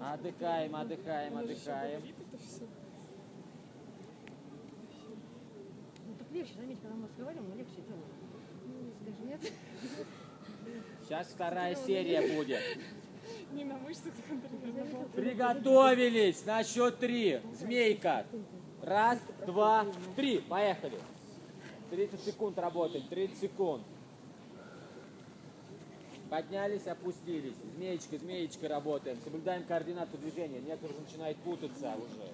Отдыхаем, 0.00 0.74
отдыхаем, 0.74 1.36
отдыхаем. 1.36 2.02
Ну 6.06 6.14
так 6.18 6.30
легче, 6.32 6.54
заметь, 6.54 6.80
когда 6.80 6.96
мы 6.96 7.08
разговариваем, 7.08 7.50
мы 7.50 7.56
легче 7.56 7.82
делаем. 7.82 8.04
Скажи, 9.02 9.22
нет? 9.24 9.52
Сейчас 11.04 11.28
вторая 11.28 11.74
серия 11.74 12.36
будет. 12.36 12.60
Не 13.52 13.64
на 13.64 13.76
мышцах 13.78 14.12
контролировать. 14.28 15.12
Приготовились 15.12 16.44
на 16.44 16.64
счет 16.64 16.98
три. 16.98 17.40
Змейка. 17.54 18.26
Раз, 18.82 19.18
два, 19.46 19.86
три. 20.16 20.38
Поехали. 20.38 20.98
30 21.90 22.20
секунд 22.20 22.58
работаем. 22.58 23.06
30 23.08 23.38
секунд. 23.38 23.82
Поднялись, 26.30 26.86
опустились. 26.86 27.56
Змеечка, 27.76 28.18
змеечка 28.18 28.68
работаем. 28.68 29.18
Соблюдаем 29.24 29.64
координацию 29.64 30.20
движения. 30.20 30.60
Некоторые 30.60 31.00
начинают 31.00 31.38
путаться 31.38 31.94
уже. 31.96 32.32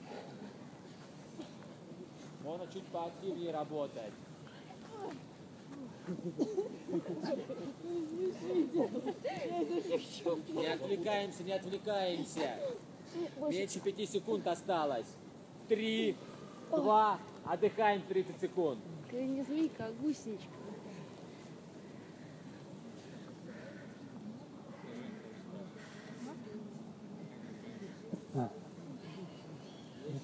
Можно 2.43 2.67
чуть 2.73 2.85
поактивнее 2.87 3.53
работать. 3.53 4.13
Не 10.49 10.67
отвлекаемся, 10.67 11.43
не 11.43 11.53
отвлекаемся. 11.53 12.59
Меньше 13.49 13.81
пяти 13.81 14.07
секунд 14.07 14.47
осталось. 14.47 15.07
Три, 15.69 16.17
два, 16.71 17.19
отдыхаем 17.45 18.03
30 18.03 18.41
секунд. 18.41 18.81
Не 19.13 19.43
змейка, 19.43 19.87
а 19.87 19.93
гусеничка. 19.93 20.49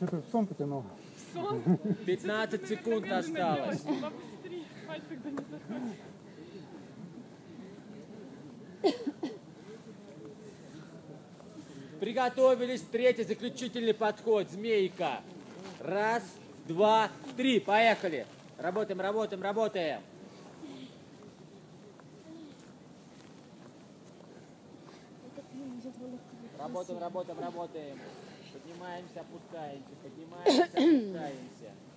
Ты 0.00 0.22
сон 0.32 0.46
потянул. 0.46 0.84
Сон? 1.32 1.62
15 2.06 2.68
секунд 2.68 3.10
осталось. 3.10 3.84
Спать 4.90 5.08
тогда 5.08 5.30
не 5.30 5.36
захочешь. 5.36 5.98
Приготовились. 12.00 12.80
Третий 12.90 13.22
заключительный 13.22 13.94
подход. 13.94 14.50
Змейка. 14.50 15.20
Раз, 15.78 16.24
два, 16.66 17.08
три. 17.36 17.60
Поехали. 17.60 18.26
Работаем, 18.58 19.00
работаем, 19.00 19.42
работаем. 19.42 20.00
Работаем, 26.58 26.98
работаем, 26.98 27.40
работаем. 27.40 27.98
Поднимаемся, 28.52 29.20
опускаемся, 29.20 29.88
поднимаемся, 30.02 30.64
опускаемся. 30.64 31.89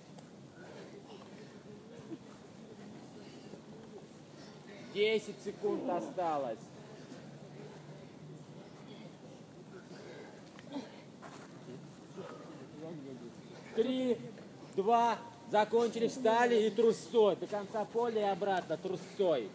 Десять 4.94 5.42
секунд 5.44 5.90
осталось. 5.90 6.60
Три, 13.74 14.16
два, 14.76 15.18
закончили, 15.50 16.06
встали 16.06 16.68
и 16.68 16.70
трусцой. 16.70 17.34
До 17.34 17.48
конца 17.48 17.84
поля 17.86 18.20
и 18.20 18.30
обратно 18.30 18.76
трусцой. 18.76 19.50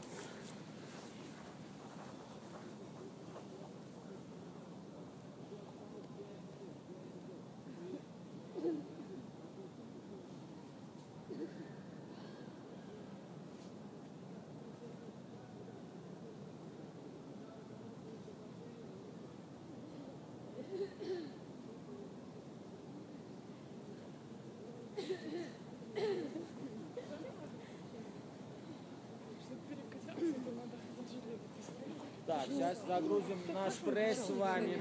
Так, 32.39 32.47
сейчас 32.47 32.77
загрузим 32.87 33.37
наш 33.53 33.73
пресс 33.75 34.25
с 34.25 34.29
вами. 34.29 34.77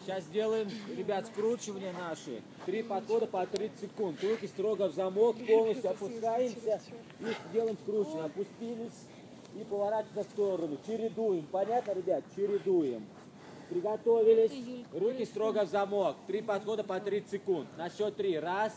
Сейчас 0.00 0.24
сделаем, 0.24 0.68
ребят, 0.96 1.26
скручивание 1.26 1.92
наши. 1.92 2.42
Три 2.66 2.82
подхода 2.82 3.28
по 3.28 3.46
30 3.46 3.78
секунд. 3.78 4.24
Руки 4.24 4.48
строго 4.48 4.88
в 4.88 4.94
замок, 4.94 5.36
полностью 5.46 5.90
опускаемся 5.90 6.80
и 7.20 7.52
делаем 7.52 7.76
скручивание. 7.82 8.24
Опустились 8.24 9.06
и 9.54 9.62
поворачиваемся 9.62 10.28
в 10.28 10.32
сторону. 10.32 10.78
Чередуем. 10.84 11.46
Понятно, 11.52 11.92
ребят? 11.92 12.24
Чередуем. 12.34 13.06
Приготовились. 13.68 14.84
Руки 14.92 15.24
строго 15.24 15.66
в 15.66 15.68
замок. 15.68 16.16
Три 16.26 16.42
подхода 16.42 16.82
по 16.82 16.98
30 16.98 17.30
секунд. 17.30 17.68
На 17.78 17.90
счет 17.90 18.16
три. 18.16 18.36
Раз, 18.36 18.74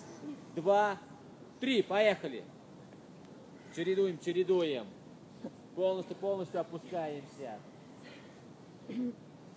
два, 0.56 1.00
три. 1.60 1.82
Поехали. 1.82 2.44
Чередуем, 3.76 4.20
чередуем. 4.20 4.86
Полностью, 5.76 6.16
полностью 6.18 6.62
опускаемся. 6.62 7.60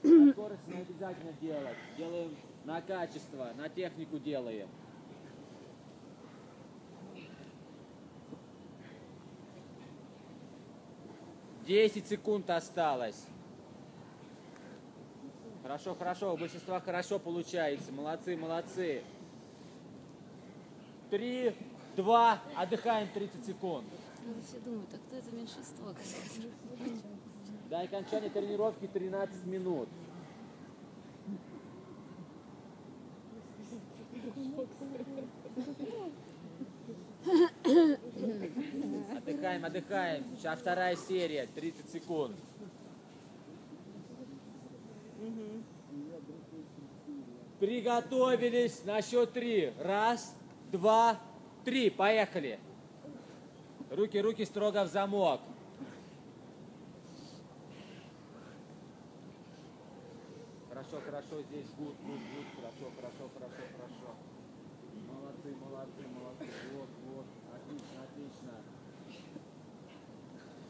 На 0.02 0.32
скорость 0.32 0.66
не 0.66 0.78
обязательно 0.78 1.32
делать. 1.40 1.76
Делаем 1.98 2.36
на 2.64 2.80
качество, 2.80 3.50
на 3.56 3.68
технику 3.68 4.18
делаем. 4.18 4.68
Десять 11.66 12.06
секунд 12.06 12.48
осталось. 12.48 13.26
Хорошо, 15.62 15.96
хорошо, 15.96 16.32
у 16.32 16.36
большинства 16.36 16.80
хорошо 16.80 17.18
получается. 17.18 17.90
Молодцы, 17.90 18.36
молодцы. 18.36 19.02
Три, 21.10 21.52
два, 21.96 22.38
отдыхаем 22.56 23.08
30 23.12 23.44
секунд. 23.44 23.86
Все 24.44 24.58
думают, 24.60 24.88
а 24.92 24.98
кто 24.98 25.16
это 25.16 25.30
меньшинство? 25.34 25.92
До 27.70 27.80
окончания 27.80 28.30
тренировки 28.30 28.86
13 28.86 29.46
минут. 29.46 29.88
Отдыхаем, 39.16 39.64
отдыхаем. 39.64 40.24
Сейчас 40.36 40.60
вторая 40.60 40.96
серия, 40.96 41.46
30 41.54 41.90
секунд. 41.90 42.36
Приготовились 47.58 48.84
на 48.84 49.00
счет 49.02 49.32
три. 49.32 49.72
Раз, 49.80 50.36
два, 50.70 51.18
три. 51.64 51.90
Поехали. 51.90 52.58
Руки, 53.90 54.20
руки 54.20 54.44
строго 54.44 54.84
в 54.84 54.88
замок. 54.88 55.40
Хорошо, 60.68 61.00
хорошо, 61.04 61.42
здесь 61.42 61.66
good, 61.78 61.94
good, 62.02 62.18
good, 62.18 62.46
хорошо, 62.56 62.92
хорошо, 62.96 63.30
хорошо, 63.32 63.62
хорошо. 63.76 64.16
Молодцы, 65.08 65.54
молодцы, 65.54 66.08
молодцы, 66.08 66.46
вот, 66.74 66.88
вот, 67.06 67.26
отлично, 67.54 68.02
отлично. 68.02 68.52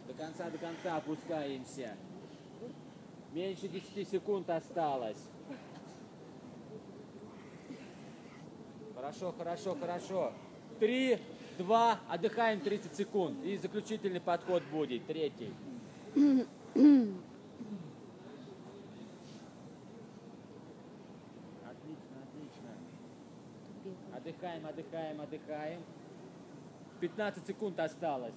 До 0.06 0.12
конца, 0.14 0.50
до 0.50 0.58
конца 0.58 0.96
опускаемся. 0.96 1.96
Меньше 3.32 3.68
10 3.68 4.08
секунд 4.08 4.48
осталось. 4.50 5.28
Хорошо, 8.94 9.34
хорошо, 9.36 9.74
хорошо. 9.74 10.32
Три, 10.78 11.18
два, 11.56 11.98
отдыхаем 12.08 12.60
30 12.60 12.94
секунд. 12.94 13.44
И 13.44 13.56
заключительный 13.56 14.20
подход 14.20 14.62
будет, 14.70 15.06
третий. 15.06 15.52
Отлично, 16.14 17.06
отлично. 22.24 22.70
Отдыхаем, 24.14 24.66
отдыхаем, 24.66 25.20
отдыхаем. 25.20 25.82
15 27.00 27.46
секунд 27.46 27.78
осталось. 27.80 28.34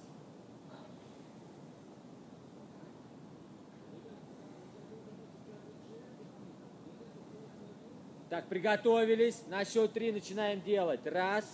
Так, 8.28 8.46
приготовились. 8.46 9.42
На 9.48 9.64
счет 9.64 9.92
три 9.92 10.12
начинаем 10.12 10.62
делать. 10.62 11.04
Раз, 11.04 11.44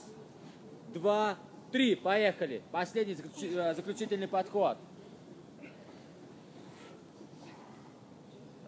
два, 0.93 1.39
три. 1.71 1.95
Поехали. 1.95 2.63
Последний 2.73 3.15
э, 3.15 3.75
заключительный 3.75 4.29
подход. 4.29 4.79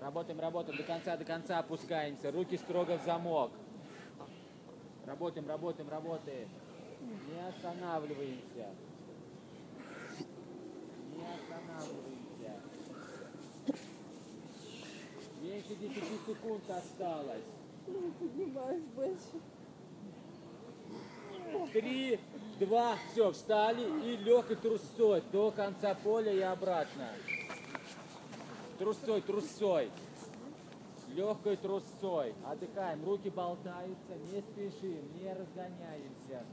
Работаем, 0.01 0.41
работаем 0.41 0.79
до 0.79 0.85
конца, 0.85 1.17
до 1.17 1.25
конца 1.25 1.59
опускаемся. 1.59 2.31
Руки 2.31 2.57
строго 2.57 2.99
в 2.99 3.05
замок. 3.05 3.51
Работаем, 5.05 5.49
работаем, 5.49 5.89
работаем. 5.89 6.49
Не 7.01 7.49
останавливаемся. 7.49 8.69
Не 11.15 11.25
останавливаемся. 11.35 12.19
Меньше 15.43 15.75
10 15.75 16.05
секунд 16.27 16.71
осталось. 16.71 17.45
Поднимаюсь 18.19 18.85
больше. 18.95 19.41
Три, 21.73 22.19
два, 22.59 22.97
все, 23.13 23.33
встали 23.33 23.85
и 24.05 24.17
легкой 24.17 24.57
трусцой 24.57 25.23
до 25.33 25.51
конца 25.51 25.95
поля 25.95 26.33
и 26.33 26.41
обратно. 26.41 27.09
Трусцой, 28.79 29.21
трусцой. 29.23 29.91
Легкой 31.09 31.57
трусцой. 31.57 32.35
Отдыхаем, 32.45 33.05
руки 33.05 33.31
болтаются, 33.31 34.15
не 34.33 34.41
спешим, 34.41 35.13
не 35.15 35.33
разгоняемся. 35.33 36.45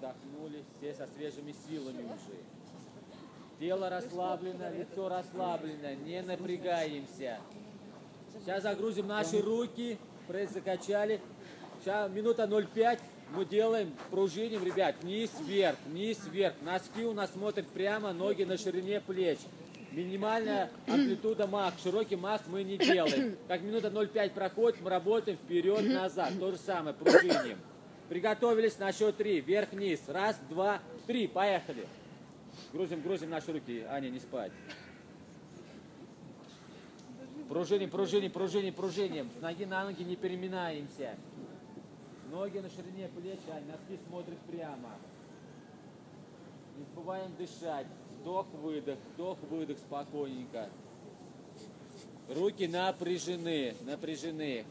Отдохнули, 0.00 0.64
все 0.78 0.94
со 0.94 1.06
свежими 1.14 1.54
силами 1.68 2.02
уже. 2.02 2.38
Тело 3.58 3.90
расслаблено, 3.90 4.70
лицо 4.70 5.08
расслаблено, 5.08 5.94
не 6.04 6.22
напрягаемся. 6.22 7.38
Сейчас 8.32 8.62
загрузим 8.62 9.06
наши 9.06 9.40
руки, 9.40 9.98
пресс 10.26 10.50
закачали. 10.50 11.20
Сейчас 11.80 12.10
минута 12.10 12.44
0,5 12.44 12.98
мы 13.34 13.44
делаем, 13.44 13.92
пружиним, 14.10 14.64
ребят, 14.64 14.96
вниз, 15.02 15.30
вверх, 15.40 15.76
вниз, 15.86 16.18
вверх. 16.30 16.54
Носки 16.62 17.04
у 17.04 17.12
нас 17.12 17.30
смотрят 17.32 17.66
прямо, 17.68 18.12
ноги 18.12 18.44
на 18.44 18.56
ширине 18.56 19.00
плеч. 19.00 19.38
Минимальная 19.92 20.70
амплитуда 20.86 21.46
мах, 21.46 21.74
широкий 21.82 22.16
мах 22.16 22.40
мы 22.46 22.62
не 22.62 22.78
делаем. 22.78 23.36
Как 23.48 23.60
минута 23.60 23.88
0,5 23.88 24.30
проходит, 24.30 24.80
мы 24.80 24.88
работаем 24.88 25.36
вперед, 25.36 25.82
назад. 25.88 26.32
То 26.38 26.52
же 26.52 26.58
самое, 26.58 26.94
пружиним. 26.94 27.58
Приготовились 28.10 28.76
на 28.80 28.90
счет 28.90 29.16
три. 29.16 29.40
Вверх-вниз. 29.40 30.00
Раз, 30.08 30.36
два, 30.48 30.80
три. 31.06 31.28
Поехали. 31.28 31.86
Грузим, 32.72 33.02
грузим 33.02 33.30
наши 33.30 33.52
руки. 33.52 33.84
Аня, 33.88 34.10
не 34.10 34.18
спать. 34.18 34.50
Пружиним, 37.48 37.88
пружиним, 37.88 38.32
пружиним, 38.32 38.74
пружиним. 38.74 39.30
С 39.38 39.40
ноги 39.40 39.64
на 39.64 39.84
ноги 39.84 40.02
не 40.02 40.16
переминаемся. 40.16 41.14
Ноги 42.32 42.58
на 42.58 42.68
ширине 42.68 43.08
плеч, 43.14 43.38
Ань, 43.48 43.66
носки 43.66 43.96
смотрят 44.08 44.38
прямо. 44.40 44.90
Не 46.78 46.84
забываем 46.86 47.32
дышать. 47.36 47.86
Вдох-выдох, 48.20 48.98
вдох-выдох 49.14 49.78
спокойненько. 49.78 50.68
Руки 52.28 52.66
напряжены, 52.66 53.76
напряжены. 53.82 54.64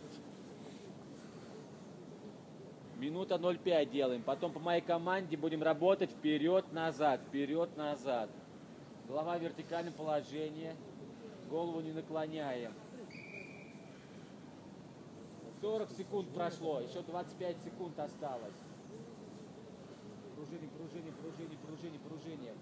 Минута 2.99 3.35
0,5 3.35 3.85
делаем. 3.89 4.23
Потом 4.23 4.51
по 4.51 4.59
моей 4.59 4.81
команде 4.81 5.37
будем 5.37 5.63
работать 5.63 6.11
вперед-назад, 6.11 7.21
вперед-назад. 7.21 8.29
Голова 9.07 9.37
в 9.37 9.41
вертикальном 9.41 9.93
положении. 9.93 10.75
Голову 11.49 11.79
не 11.79 11.93
наклоняем. 11.93 12.73
40 15.61 15.91
секунд 15.91 16.29
прошло, 16.33 16.79
еще 16.81 17.01
25 17.01 17.57
секунд 17.63 17.99
осталось. 17.99 18.55
Пружиним, 20.35 20.69
пружиним, 20.69 21.13
пружиним, 21.15 21.57
пружиним, 21.59 21.99
пружиним. 21.99 22.55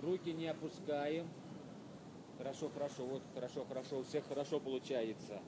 Руки 0.00 0.32
не 0.32 0.48
опускаем. 0.48 1.28
Хорошо, 2.38 2.70
хорошо, 2.70 3.04
вот 3.04 3.22
хорошо, 3.34 3.64
хорошо, 3.66 4.00
у 4.00 4.02
всех 4.02 4.26
хорошо 4.26 4.58
получается. 4.58 5.40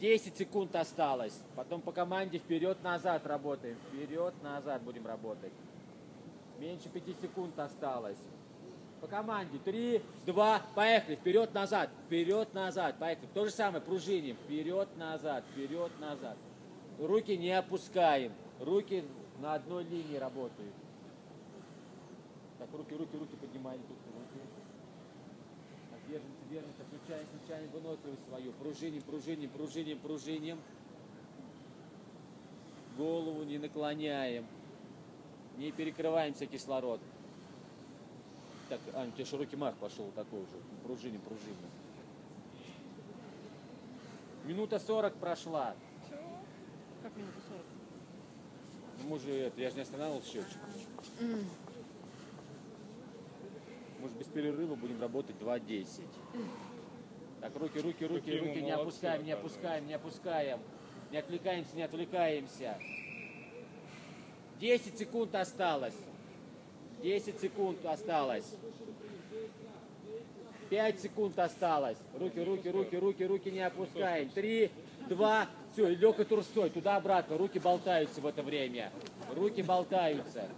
10 0.00 0.36
секунд 0.36 0.74
осталось. 0.76 1.40
Потом 1.56 1.80
по 1.80 1.92
команде 1.92 2.38
вперед-назад 2.38 3.26
работаем. 3.26 3.76
Вперед-назад 3.88 4.82
будем 4.82 5.06
работать. 5.06 5.52
Меньше 6.58 6.88
5 6.88 7.20
секунд 7.20 7.58
осталось. 7.58 8.18
По 9.00 9.06
команде. 9.06 9.58
3, 9.58 10.02
2, 10.26 10.62
поехали. 10.74 11.16
Вперед-назад. 11.16 11.90
Вперед-назад. 12.06 12.98
Поехали. 12.98 13.28
То 13.34 13.44
же 13.44 13.50
самое. 13.50 13.82
Пружиним. 13.82 14.36
Вперед-назад. 14.44 15.44
Вперед-назад. 15.52 16.36
Руки 16.98 17.36
не 17.36 17.52
опускаем. 17.52 18.32
Руки 18.60 19.04
на 19.40 19.54
одной 19.54 19.84
линии 19.84 20.16
работают. 20.16 20.74
Так, 22.58 22.68
руки, 22.72 22.94
руки, 22.94 23.16
руки 23.16 23.36
поднимаем. 23.36 23.80
Тут 23.82 23.96
руки. 26.48 26.64
Так. 26.76 26.86
Включаем, 26.86 27.26
включаем 27.26 27.70
выносливость 27.70 28.26
свою. 28.28 28.52
Пружиним, 28.52 29.02
пружиним, 29.02 29.50
пружиним, 29.50 29.98
пружиним. 29.98 30.58
Голову 32.96 33.44
не 33.44 33.58
наклоняем. 33.58 34.46
Не 35.56 35.72
перекрываемся 35.72 36.46
кислород. 36.46 37.00
Так, 38.68 38.80
Ань, 38.94 39.08
у 39.08 39.12
тебя 39.12 39.24
широкий 39.24 39.56
мах 39.56 39.74
пошел 39.76 40.10
такой 40.14 40.40
уже. 40.40 40.56
Пружиним, 40.84 41.20
пружиним. 41.20 41.56
Минута 44.44 44.78
40 44.78 45.14
прошла. 45.14 45.74
Как 47.02 47.16
минута 47.16 47.38
40? 47.48 47.62
Ну, 49.02 49.08
мы 49.08 49.18
же 49.20 49.30
это, 49.32 49.60
я 49.60 49.70
же 49.70 49.76
не 49.76 49.82
останавливал 49.82 50.22
счетчик. 50.22 50.58
Мы 51.20 51.44
же 54.08 54.14
без 54.18 54.26
перерыва 54.26 54.74
будем 54.74 55.00
работать 55.00 55.36
2.10. 55.40 56.02
Так, 57.40 57.54
руки, 57.56 57.78
руки, 57.78 58.04
руки, 58.06 58.20
Какие 58.20 58.40
руки, 58.40 58.60
не 58.62 58.70
опускаем, 58.70 59.24
не 59.24 59.32
опускаем, 59.32 59.86
не 59.86 59.94
опускаем. 59.94 60.58
Не 61.10 61.18
отвлекаемся, 61.18 61.76
не 61.76 61.82
отвлекаемся. 61.82 62.76
10 64.60 64.98
секунд 64.98 65.34
осталось. 65.34 65.94
10 67.02 67.40
секунд 67.40 67.84
осталось. 67.86 68.56
5 70.68 71.00
секунд 71.00 71.38
осталось. 71.38 71.96
Руки, 72.18 72.40
руки, 72.40 72.68
руки, 72.68 72.96
руки, 72.96 73.24
руки 73.24 73.50
не 73.50 73.60
опускаем. 73.60 74.28
3, 74.30 74.70
2, 75.08 75.46
все, 75.72 75.88
легкой 75.88 76.24
трусой, 76.24 76.70
туда-обратно. 76.70 77.38
Руки 77.38 77.58
болтаются 77.58 78.20
в 78.20 78.26
это 78.26 78.42
время. 78.42 78.92
Руки 79.34 79.62
болтаются. 79.62 80.48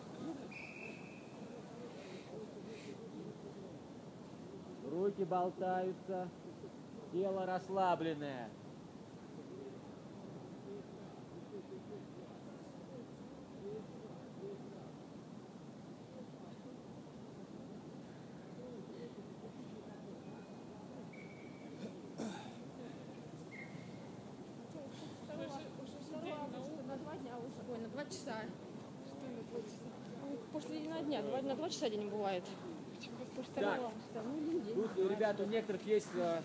Руки 5.00 5.24
болтаются. 5.24 6.28
Тело 7.10 7.46
расслабленное. 7.46 8.50
Часа. 28.10 28.42
Ну, 30.20 30.36
После 30.52 30.80
на 30.80 31.00
дня, 31.00 31.22
два, 31.22 31.42
на 31.42 31.54
два 31.54 31.70
часа 31.70 31.88
день 31.88 32.08
бывает. 32.08 32.42
Так, 33.55 33.81
тут, 34.74 35.11
ребята, 35.11 35.42
у 35.42 35.46
некоторых 35.46 35.87
есть 35.87 36.09
э, 36.14 36.40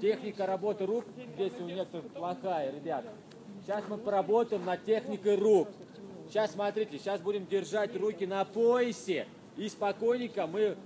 техника 0.00 0.46
работы 0.46 0.86
рук, 0.86 1.04
здесь 1.34 1.52
у 1.60 1.64
некоторых 1.64 2.06
плохая, 2.12 2.72
ребят. 2.72 3.04
Сейчас 3.62 3.84
мы 3.88 3.98
поработаем 3.98 4.64
над 4.64 4.84
техникой 4.84 5.36
рук. 5.36 5.68
Сейчас 6.28 6.52
смотрите, 6.52 6.98
сейчас 6.98 7.20
будем 7.20 7.46
держать 7.46 7.94
руки 7.96 8.26
на 8.26 8.44
поясе 8.44 9.26
и 9.56 9.68
спокойненько 9.68 10.46
мы 10.46 10.76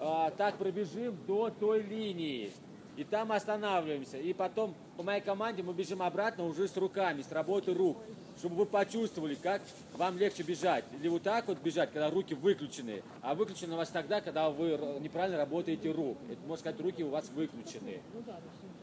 а, 0.00 0.30
так 0.30 0.56
пробежим 0.56 1.16
до 1.26 1.50
той 1.50 1.82
линии. 1.82 2.52
И 2.96 3.04
там 3.04 3.32
останавливаемся. 3.32 4.18
И 4.18 4.32
потом 4.32 4.74
по 4.96 5.02
моей 5.02 5.20
команде 5.20 5.62
мы 5.62 5.74
бежим 5.74 6.00
обратно 6.00 6.46
уже 6.46 6.68
с 6.68 6.76
руками, 6.76 7.22
с 7.22 7.32
работы 7.32 7.74
рук. 7.74 7.98
Чтобы 8.38 8.56
вы 8.56 8.66
почувствовали, 8.66 9.36
как 9.36 9.62
вам 9.94 10.18
легче 10.18 10.42
бежать. 10.42 10.84
Или 11.00 11.08
вот 11.08 11.22
так 11.22 11.46
вот 11.46 11.58
бежать, 11.58 11.92
когда 11.92 12.10
руки 12.10 12.34
выключены. 12.34 13.02
А 13.22 13.34
выключены 13.34 13.74
у 13.74 13.76
вас 13.76 13.88
тогда, 13.88 14.20
когда 14.20 14.50
вы 14.50 14.78
неправильно 15.00 15.38
работаете 15.38 15.90
рук. 15.90 16.18
Это, 16.28 16.40
можно 16.42 16.56
сказать, 16.56 16.80
руки 16.80 17.04
у 17.04 17.10
вас 17.10 17.28
выключены. 17.30 18.00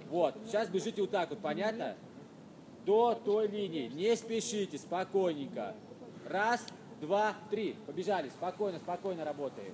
Вот, 0.09 0.35
сейчас 0.45 0.69
бежите 0.69 1.01
вот 1.01 1.11
так 1.11 1.29
вот, 1.29 1.39
понятно? 1.39 1.95
До 2.85 3.13
той 3.13 3.47
линии. 3.47 3.87
Не 3.87 4.15
спешите, 4.15 4.77
спокойненько. 4.77 5.75
Раз, 6.27 6.65
два, 6.99 7.35
три. 7.49 7.75
Побежали. 7.85 8.29
Спокойно, 8.29 8.79
спокойно 8.79 9.23
работаем. 9.25 9.73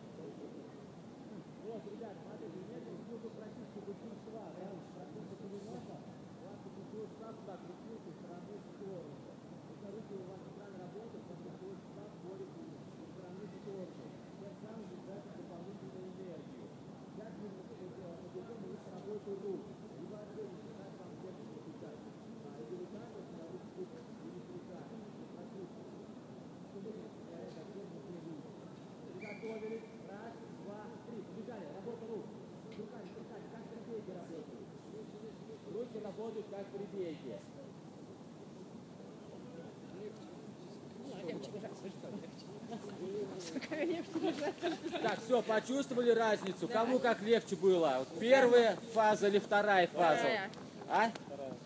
Сколько 43.39 43.75
легче 43.83 44.19
лежать. 44.21 45.01
Так, 45.01 45.19
все, 45.25 45.41
почувствовали 45.41 46.11
разницу? 46.11 46.67
Кому 46.67 46.99
как 46.99 47.21
легче 47.21 47.55
было? 47.55 48.05
Первая 48.19 48.77
фаза 48.93 49.27
или 49.27 49.39
вторая 49.39 49.87
фаза? 49.87 50.17
Вторая. 50.17 50.49
А? 50.89 51.11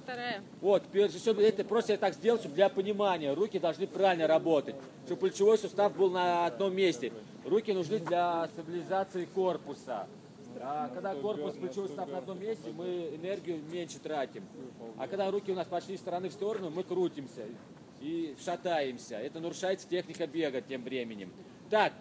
Вторая. 0.03 0.41
Вот, 0.61 0.83
чтобы 1.17 1.43
это 1.43 1.63
просто 1.63 1.93
я 1.93 1.97
так 1.97 2.13
сделал, 2.13 2.39
чтобы 2.39 2.55
для 2.55 2.69
понимания. 2.69 3.33
Руки 3.33 3.59
должны 3.59 3.87
правильно 3.87 4.27
работать, 4.27 4.75
чтобы 5.05 5.21
плечевой 5.21 5.57
сустав 5.57 5.95
был 5.95 6.11
на 6.11 6.45
одном 6.45 6.75
месте. 6.75 7.11
Руки 7.43 7.73
нужны 7.73 7.99
для 7.99 8.47
стабилизации 8.53 9.25
корпуса. 9.25 10.07
А 10.67 10.89
когда 10.89 11.13
корпус, 11.13 11.53
плечевой 11.53 11.89
сустав 11.89 12.09
на 12.09 12.17
одном 12.17 12.41
месте, 12.41 12.71
мы 12.71 13.11
энергию 13.15 13.61
меньше 13.71 13.99
тратим. 13.99 14.43
А 14.97 15.07
когда 15.07 15.29
руки 15.29 15.51
у 15.51 15.55
нас 15.55 15.67
пошли 15.67 15.95
стороны 15.95 16.29
в 16.29 16.33
сторону, 16.33 16.71
мы 16.71 16.83
крутимся 16.83 17.43
и 18.01 18.35
шатаемся. 18.43 19.15
Это 19.17 19.39
нарушается 19.39 19.87
техника 19.87 20.25
бега 20.25 20.61
тем 20.61 20.83
временем. 20.83 21.31
Так, 21.69 21.93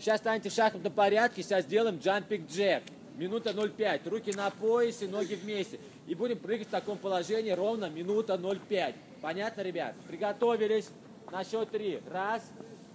сейчас 0.00 0.18
станьте 0.18 0.50
в 0.50 0.52
шахматном 0.52 0.92
порядке, 0.92 1.44
сейчас 1.44 1.64
сделаем 1.64 1.98
джампинг 1.98 2.50
джек. 2.50 2.82
Минута 3.16 3.50
0,5. 3.50 4.08
Руки 4.08 4.32
на 4.32 4.50
поясе, 4.50 5.06
ноги 5.06 5.34
вместе. 5.34 5.78
И 6.08 6.16
будем 6.16 6.38
прыгать 6.38 6.66
в 6.66 6.70
таком 6.70 6.98
положении 6.98 7.50
ровно 7.50 7.88
минута 7.88 8.34
0,5. 8.34 8.94
Понятно, 9.20 9.60
ребят? 9.60 9.94
Приготовились. 10.08 10.90
На 11.30 11.44
счет 11.44 11.70
три. 11.70 12.00
Раз, 12.10 12.42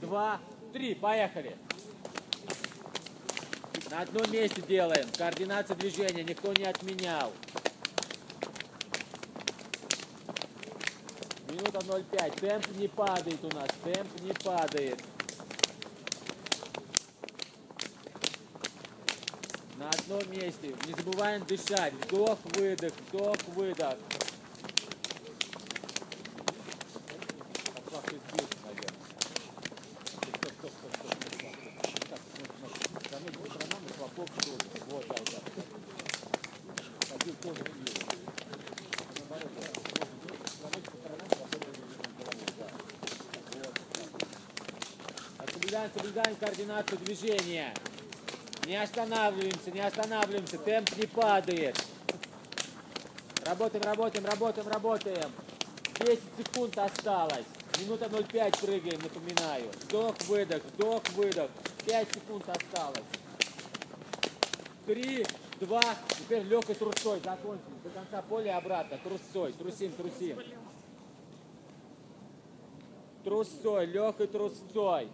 два, 0.02 0.40
три. 0.74 0.96
Поехали. 0.96 1.56
На 3.94 4.02
одном 4.02 4.32
месте 4.32 4.60
делаем. 4.68 5.08
Координация 5.16 5.76
движения 5.76 6.24
никто 6.24 6.52
не 6.52 6.64
отменял. 6.64 7.32
Минута 11.48 11.78
0,5. 11.78 12.40
Темп 12.40 12.68
не 12.78 12.88
падает 12.88 13.44
у 13.44 13.56
нас. 13.56 13.70
Темп 13.84 14.22
не 14.22 14.34
падает. 14.34 15.00
На 19.78 19.90
одном 19.90 20.32
месте. 20.32 20.76
Не 20.88 20.94
забываем 20.96 21.46
дышать. 21.46 21.94
Вдох, 22.06 22.40
выдох, 22.56 22.94
вдох, 23.10 23.38
выдох. 23.50 23.98
Пошла, 27.76 28.02
ты 28.06 28.16
сбился, 28.18 28.58
наверное. 28.66 28.90
Стоп, 30.08 30.26
стоп, 30.32 30.54
стоп, 30.58 30.72
стоп, 30.80 30.82
стоп, 30.82 31.32
стоп. 31.36 31.54
Так, 32.10 32.22
ну, 32.40 32.46
смотри. 32.58 32.82
За 33.12 33.20
мной 33.20 33.32
по 33.34 33.46
сторонам 33.46 33.82
и 33.86 33.94
хлопок 33.94 34.30
тоже. 34.42 34.66
Вот, 34.90 35.06
да, 35.08 35.16
да. 35.32 35.40
Ходил 37.10 37.36
тоже 37.42 37.64
вниз. 37.64 37.98
Наоборот, 39.20 39.52
да. 39.56 39.62
Можно 40.00 40.16
делать. 40.24 40.48
За 40.62 40.68
мной 40.68 40.82
по 40.82 40.98
сторонам, 40.98 41.28
потом 41.30 41.60
выдвинем 41.62 42.02
головой, 42.18 42.52
да. 42.58 42.68
Вот, 43.54 43.76
так. 45.72 45.83
Соблюдаем, 45.94 46.36
координацию 46.38 46.98
движения. 47.00 47.72
Не 48.66 48.82
останавливаемся, 48.82 49.72
не 49.72 49.82
останавливаемся, 49.82 50.58
темп 50.58 50.90
не 50.98 51.06
падает. 51.06 51.78
Работаем, 53.46 53.84
работаем, 53.84 54.26
работаем, 54.26 54.68
работаем. 54.70 55.32
10 56.00 56.20
секунд 56.38 56.78
осталось. 56.78 57.46
Минута 57.80 58.06
0,5 58.06 58.60
прыгаем, 58.60 59.00
напоминаю. 59.02 59.70
Вдох, 59.84 60.16
выдох, 60.28 60.64
вдох, 60.74 61.04
выдох. 61.10 61.52
5 61.86 62.08
секунд 62.14 62.50
осталось. 62.50 63.04
3, 64.88 65.26
2, 65.60 65.82
теперь 66.20 66.44
легкой 66.44 66.76
трусой 66.76 67.20
закончим. 67.24 67.80
До 67.84 67.90
конца 67.90 68.22
поля 68.24 68.58
обратно. 68.58 68.98
Трусой, 69.04 69.54
трусим, 69.54 69.92
трусим. 69.92 70.40
Трусой, 73.24 73.86
легкой 73.86 74.28
трусой. 74.28 75.10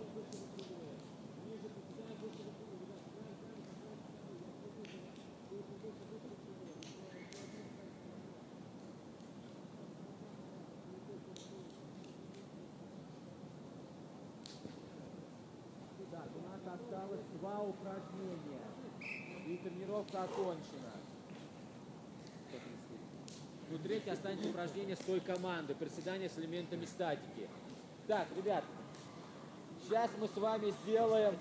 Так, 16.11 16.27
у 16.35 16.41
нас 16.41 16.59
осталось 16.73 17.21
два 17.39 17.61
упражнения. 17.61 18.59
И 19.47 19.57
тренировка 20.09 20.23
окончена. 20.23 20.91
Ну, 23.71 23.77
третье 23.83 24.13
останется 24.13 24.49
упражнение 24.49 24.95
с 24.95 24.99
той 24.99 25.19
команды. 25.19 25.75
Приседания 25.75 26.29
с 26.29 26.37
элементами 26.39 26.85
статики. 26.85 27.47
Так, 28.07 28.27
ребят, 28.35 28.63
сейчас 29.83 30.09
мы 30.19 30.27
с 30.27 30.35
вами 30.35 30.73
сделаем 30.83 31.35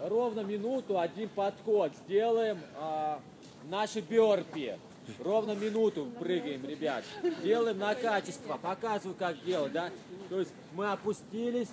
ровно 0.00 0.40
минуту 0.40 0.98
один 0.98 1.30
подход. 1.30 1.92
Сделаем 2.04 2.60
а, 2.76 3.20
наши 3.64 4.00
бёрпи. 4.00 4.78
Ровно 5.18 5.54
минуту 5.54 6.06
прыгаем, 6.18 6.64
ребят. 6.66 7.04
Делаем 7.42 7.78
на 7.78 7.94
качество. 7.94 8.58
Показываю, 8.58 9.14
как 9.14 9.42
делать, 9.44 9.72
да? 9.72 9.90
То 10.30 10.40
есть 10.40 10.52
мы 10.72 10.90
опустились 10.90 11.68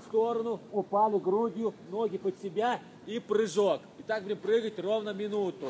в 0.00 0.08
сторону, 0.08 0.60
упали 0.72 1.18
грудью, 1.18 1.74
ноги 1.90 2.18
под 2.18 2.40
себя 2.40 2.80
и 3.06 3.18
прыжок. 3.18 3.80
Так 4.08 4.22
будем 4.22 4.38
прыгать 4.38 4.78
ровно 4.78 5.10
минуту. 5.10 5.68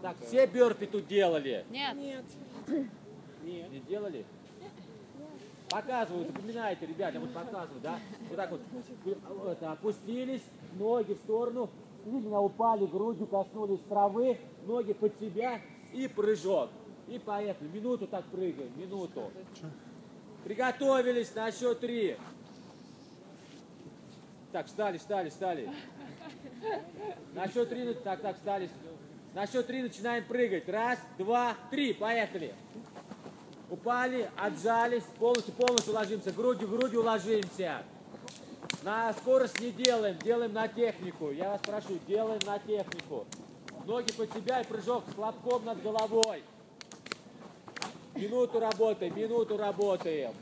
Так, 0.00 0.16
все 0.24 0.46
бёрпи 0.46 0.86
тут 0.86 1.08
делали? 1.08 1.66
Нет. 1.70 1.96
Не 3.42 3.80
делали? 3.88 4.24
Показываю, 5.68 6.26
запоминайте, 6.26 6.86
ребята, 6.86 7.18
вот 7.18 7.32
показываю, 7.32 7.80
да? 7.82 7.98
Вот 8.28 8.36
так 8.36 8.50
вот, 8.52 8.60
вот 9.28 9.62
опустились, 9.62 10.42
ноги 10.74 11.14
в 11.14 11.16
сторону, 11.18 11.68
видно, 12.04 12.40
упали 12.40 12.86
грудью, 12.86 13.26
коснулись 13.26 13.80
травы, 13.88 14.38
ноги 14.64 14.92
под 14.92 15.18
себя 15.18 15.60
и 15.92 16.06
прыжок. 16.06 16.70
И 17.08 17.18
поехали. 17.18 17.68
Минуту 17.68 18.06
так 18.06 18.24
прыгаем, 18.26 18.70
минуту. 18.76 19.32
Приготовились 20.44 21.34
на 21.34 21.50
счет 21.50 21.80
три. 21.80 22.16
Так, 24.52 24.66
встали, 24.66 24.98
встали, 24.98 25.30
встали. 25.30 25.68
На 27.34 27.48
счет 27.48 27.68
три, 27.68 27.82
ну, 27.84 27.94
так, 27.94 28.20
так, 28.20 28.36
встали. 28.36 28.70
На 29.34 29.46
счет 29.46 29.66
три 29.66 29.82
начинаем 29.82 30.24
прыгать. 30.24 30.68
Раз, 30.68 30.98
два, 31.18 31.56
три, 31.70 31.94
поехали. 31.94 32.54
Упали, 33.70 34.30
отжались, 34.36 35.04
полностью, 35.18 35.54
полностью 35.54 35.94
ложимся, 35.94 36.30
грудью, 36.32 36.68
грудью 36.68 37.02
ложимся. 37.02 37.82
На 38.82 39.12
скорость 39.14 39.60
не 39.60 39.70
делаем, 39.70 40.18
делаем 40.18 40.52
на 40.52 40.68
технику. 40.68 41.30
Я 41.30 41.50
вас 41.50 41.60
прошу, 41.62 41.98
делаем 42.06 42.40
на 42.44 42.58
технику. 42.58 43.26
Ноги 43.86 44.12
под 44.12 44.32
себя 44.34 44.60
и 44.60 44.66
прыжок 44.66 45.04
с 45.10 45.14
хлопком 45.14 45.64
над 45.64 45.82
головой. 45.82 46.42
Минуту 48.14 48.60
работаем, 48.60 49.16
минуту 49.16 49.56
работаем. 49.56 50.32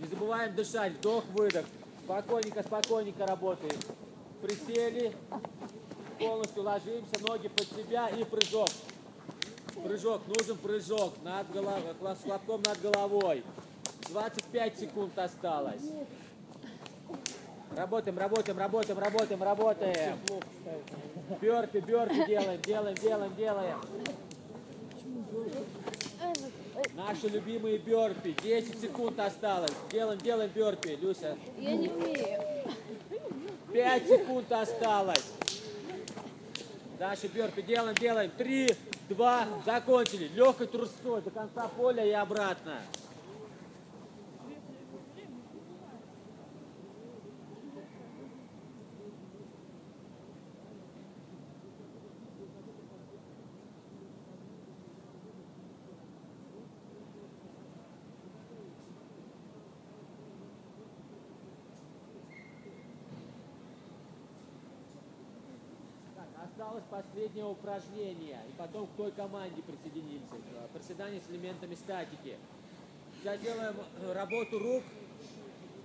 Не 0.00 0.06
забываем 0.08 0.54
дышать, 0.54 0.94
вдох, 0.94 1.24
выдох. 1.26 1.66
Спокойненько, 2.04 2.62
спокойненько 2.62 3.26
работаем. 3.26 3.80
Присели, 4.42 5.16
полностью 6.18 6.62
ложимся, 6.62 7.26
ноги 7.26 7.48
под 7.48 7.66
себя 7.66 8.08
и 8.08 8.24
прыжок. 8.24 8.68
Прыжок, 9.82 10.20
нужен 10.28 10.58
прыжок 10.58 11.14
над 11.22 11.50
головой, 11.50 11.82
с 12.02 12.22
хлопком 12.22 12.60
над 12.62 12.80
головой. 12.82 13.42
25 14.10 14.78
секунд 14.78 15.18
осталось. 15.18 15.82
Работаем, 17.74 18.18
работаем, 18.18 18.58
работаем, 18.58 18.98
работаем, 18.98 19.42
работаем. 19.42 20.18
Бёрпи, 21.40 21.78
бёрпи 21.78 22.26
делаем, 22.26 22.60
делаем, 22.60 22.94
делаем, 22.96 23.34
делаем. 23.34 23.80
Наши 26.94 27.26
любимые 27.26 27.78
бёрпи. 27.78 28.36
10 28.40 28.80
секунд 28.80 29.18
осталось. 29.18 29.72
Делаем, 29.90 30.18
делаем 30.20 30.50
бёрпи. 30.54 30.96
Люся, 31.02 31.36
Я 31.58 31.74
не 31.74 31.88
умею. 31.88 32.40
5 33.72 34.06
секунд 34.06 34.52
осталось. 34.52 35.32
Дальше 36.96 37.26
бёрпи 37.26 37.62
делаем, 37.62 37.96
делаем. 37.96 38.30
3, 38.38 38.76
2, 39.08 39.48
закончили. 39.66 40.28
Легкой 40.28 40.68
трусой 40.68 41.22
до 41.22 41.30
конца 41.30 41.66
поля 41.66 42.04
и 42.04 42.12
обратно. 42.12 42.80
Так, 66.14 66.63
осталось 66.74 66.84
последнее 66.90 67.46
упражнение. 67.46 68.38
И 68.48 68.52
потом 68.56 68.86
к 68.86 68.96
той 68.96 69.10
команде 69.12 69.62
присоединимся. 69.62 70.34
Приседание 70.72 71.20
с 71.20 71.30
элементами 71.30 71.74
статики. 71.74 72.36
Сейчас 73.20 73.40
делаем 73.40 73.74
работу 74.12 74.58
рук, 74.58 74.82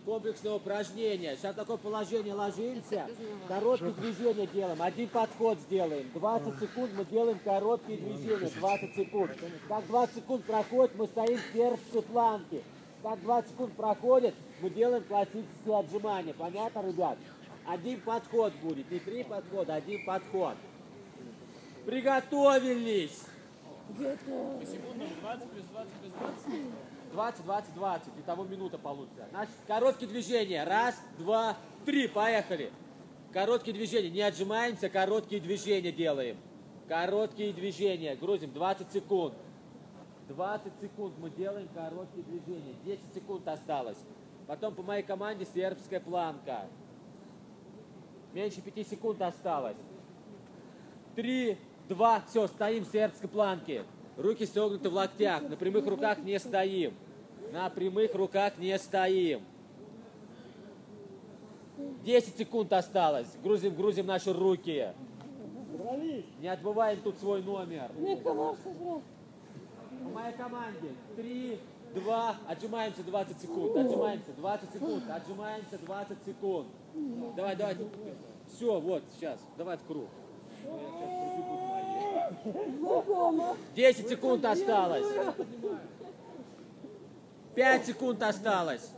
комплексное 0.06 0.54
упражнение. 0.54 1.38
Сейчас 1.38 1.56
такое 1.56 1.78
положение 1.78 2.34
ложимся, 2.34 3.08
короткие 3.48 3.94
движения 3.94 4.48
делаем, 4.48 4.82
один 4.82 5.08
подход 5.10 5.60
сделаем. 5.60 6.10
20 6.14 6.60
секунд 6.60 6.92
мы 6.98 7.06
делаем 7.06 7.40
короткие 7.40 8.00
движения, 8.00 8.50
20 8.60 8.96
секунд. 8.96 9.32
Как 9.68 9.88
20 9.88 10.16
секунд 10.16 10.46
проходит, 10.46 10.96
мы 10.96 11.08
стоим 11.08 11.38
в 11.38 11.54
сербской 11.54 12.02
планке. 12.02 12.64
Как 13.04 13.22
20 13.22 13.52
секунд 13.52 13.74
проходит, 13.74 14.36
мы 14.62 14.70
делаем 14.70 15.04
классические 15.04 15.80
отжимания. 15.80 16.34
Понятно, 16.34 16.86
ребят? 16.86 17.18
Один 17.66 18.02
подход 18.02 18.52
будет, 18.64 18.90
не 18.92 19.00
три 19.00 19.24
подхода, 19.24 19.76
один 19.76 20.04
подход. 20.06 20.56
Приготовились! 21.90 23.26
20, 27.12 27.44
20, 27.44 27.74
20. 27.74 28.08
Итого 28.20 28.44
минута 28.44 28.78
получится. 28.78 29.26
Значит, 29.32 29.56
короткие 29.66 30.08
движения. 30.08 30.64
Раз, 30.66 30.96
два, 31.18 31.58
три. 31.86 32.08
Поехали. 32.08 32.72
Короткие 33.34 33.74
движения. 33.74 34.12
Не 34.12 34.22
отжимаемся, 34.22 34.88
короткие 34.88 35.42
движения 35.42 35.92
делаем. 35.92 36.38
Короткие 36.88 37.54
движения. 37.54 38.16
Грузим 38.16 38.54
20 38.54 38.92
секунд. 38.92 39.34
20 40.28 40.72
секунд 40.82 41.16
мы 41.18 41.32
делаем 41.32 41.68
короткие 41.70 42.24
движения. 42.24 42.76
10 42.86 43.16
секунд 43.16 43.48
осталось. 43.48 43.98
Потом 44.46 44.76
по 44.76 44.84
моей 44.84 45.02
команде 45.02 45.48
сербская 45.56 46.00
планка. 46.00 46.68
Меньше 48.34 48.62
5 48.62 48.88
секунд 48.88 49.20
осталось. 49.24 49.78
Три, 51.16 51.58
два, 51.90 52.22
все, 52.30 52.48
стоим 52.48 52.86
в 52.86 52.92
сербской 52.92 53.28
планке. 53.28 53.84
Руки 54.16 54.46
согнуты 54.46 54.90
в 54.90 54.94
локтях. 54.94 55.42
На 55.50 55.58
прямых 55.58 55.86
руках 55.88 56.20
не 56.20 56.40
стоим. 56.40 56.94
На 57.52 57.70
прямых 57.70 58.14
руках 58.16 58.58
не 58.58 58.78
стоим. 58.78 59.42
10 62.04 62.38
секунд 62.38 62.72
осталось. 62.74 63.28
Грузим, 63.44 63.76
грузим 63.76 64.06
наши 64.06 64.34
руки. 64.34 64.94
Не 66.40 66.48
отбываем 66.48 67.02
тут 67.02 67.18
свой 67.18 67.42
номер. 67.42 67.92
По 70.04 70.10
моей 70.10 70.34
команде. 70.34 70.92
Три, 71.16 71.60
два, 71.94 72.36
отжимаемся 72.48 73.04
20 73.04 73.42
секунд. 73.42 73.78
Отжимаемся 73.78 74.32
20 74.38 74.74
секунд. 74.74 75.04
Отжимаемся 75.10 75.78
20 75.78 76.18
секунд. 76.26 76.68
Давай, 77.36 77.56
давай. 77.56 77.78
Все, 78.48 78.80
вот, 78.80 79.04
сейчас. 79.16 79.40
Давай 79.58 79.78
в 79.78 79.84
круг. 79.84 80.10
10 83.76 84.10
секунд 84.10 84.46
осталось. 84.46 85.06
5 87.56 87.86
секунд 87.86 88.24
осталось. 88.24 88.90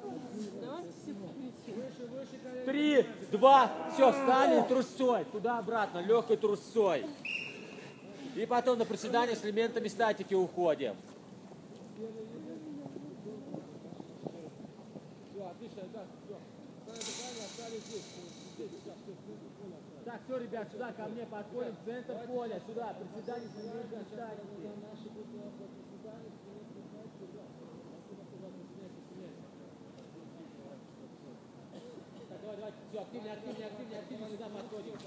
Три, 2.65 3.05
два, 3.31 3.71
все, 3.93 4.11
встали 4.11 4.61
трусцой, 4.67 5.25
туда-обратно, 5.31 5.99
легкой 5.99 6.37
трусцой. 6.37 7.05
И 8.35 8.45
потом 8.45 8.77
на 8.77 8.85
приседание 8.85 9.35
с 9.35 9.43
элементами 9.43 9.87
статики 9.87 10.33
уходим. 10.33 10.95
Так, 20.11 20.19
все, 20.27 20.37
ребят, 20.39 20.67
сюда 20.69 20.91
ко 20.91 21.03
мне 21.07 21.25
подходим, 21.25 21.73
центр 21.85 22.17
поля, 22.27 22.59
сюда, 22.67 22.93
приседание. 22.99 23.47
Так, 32.27 32.41
давай, 32.41 32.55
давай, 32.57 32.73
все, 32.89 32.99
активнее, 32.99 33.33
активнее, 33.33 33.67
активнее, 33.67 33.99
активнее, 33.99 34.31
сюда 34.31 34.49
подходим. 34.49 34.97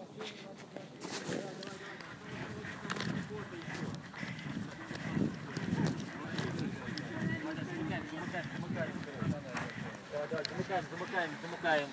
Замыкаем, 10.49 10.85
замыкаем, 10.91 11.31
замыкаем. 11.43 11.89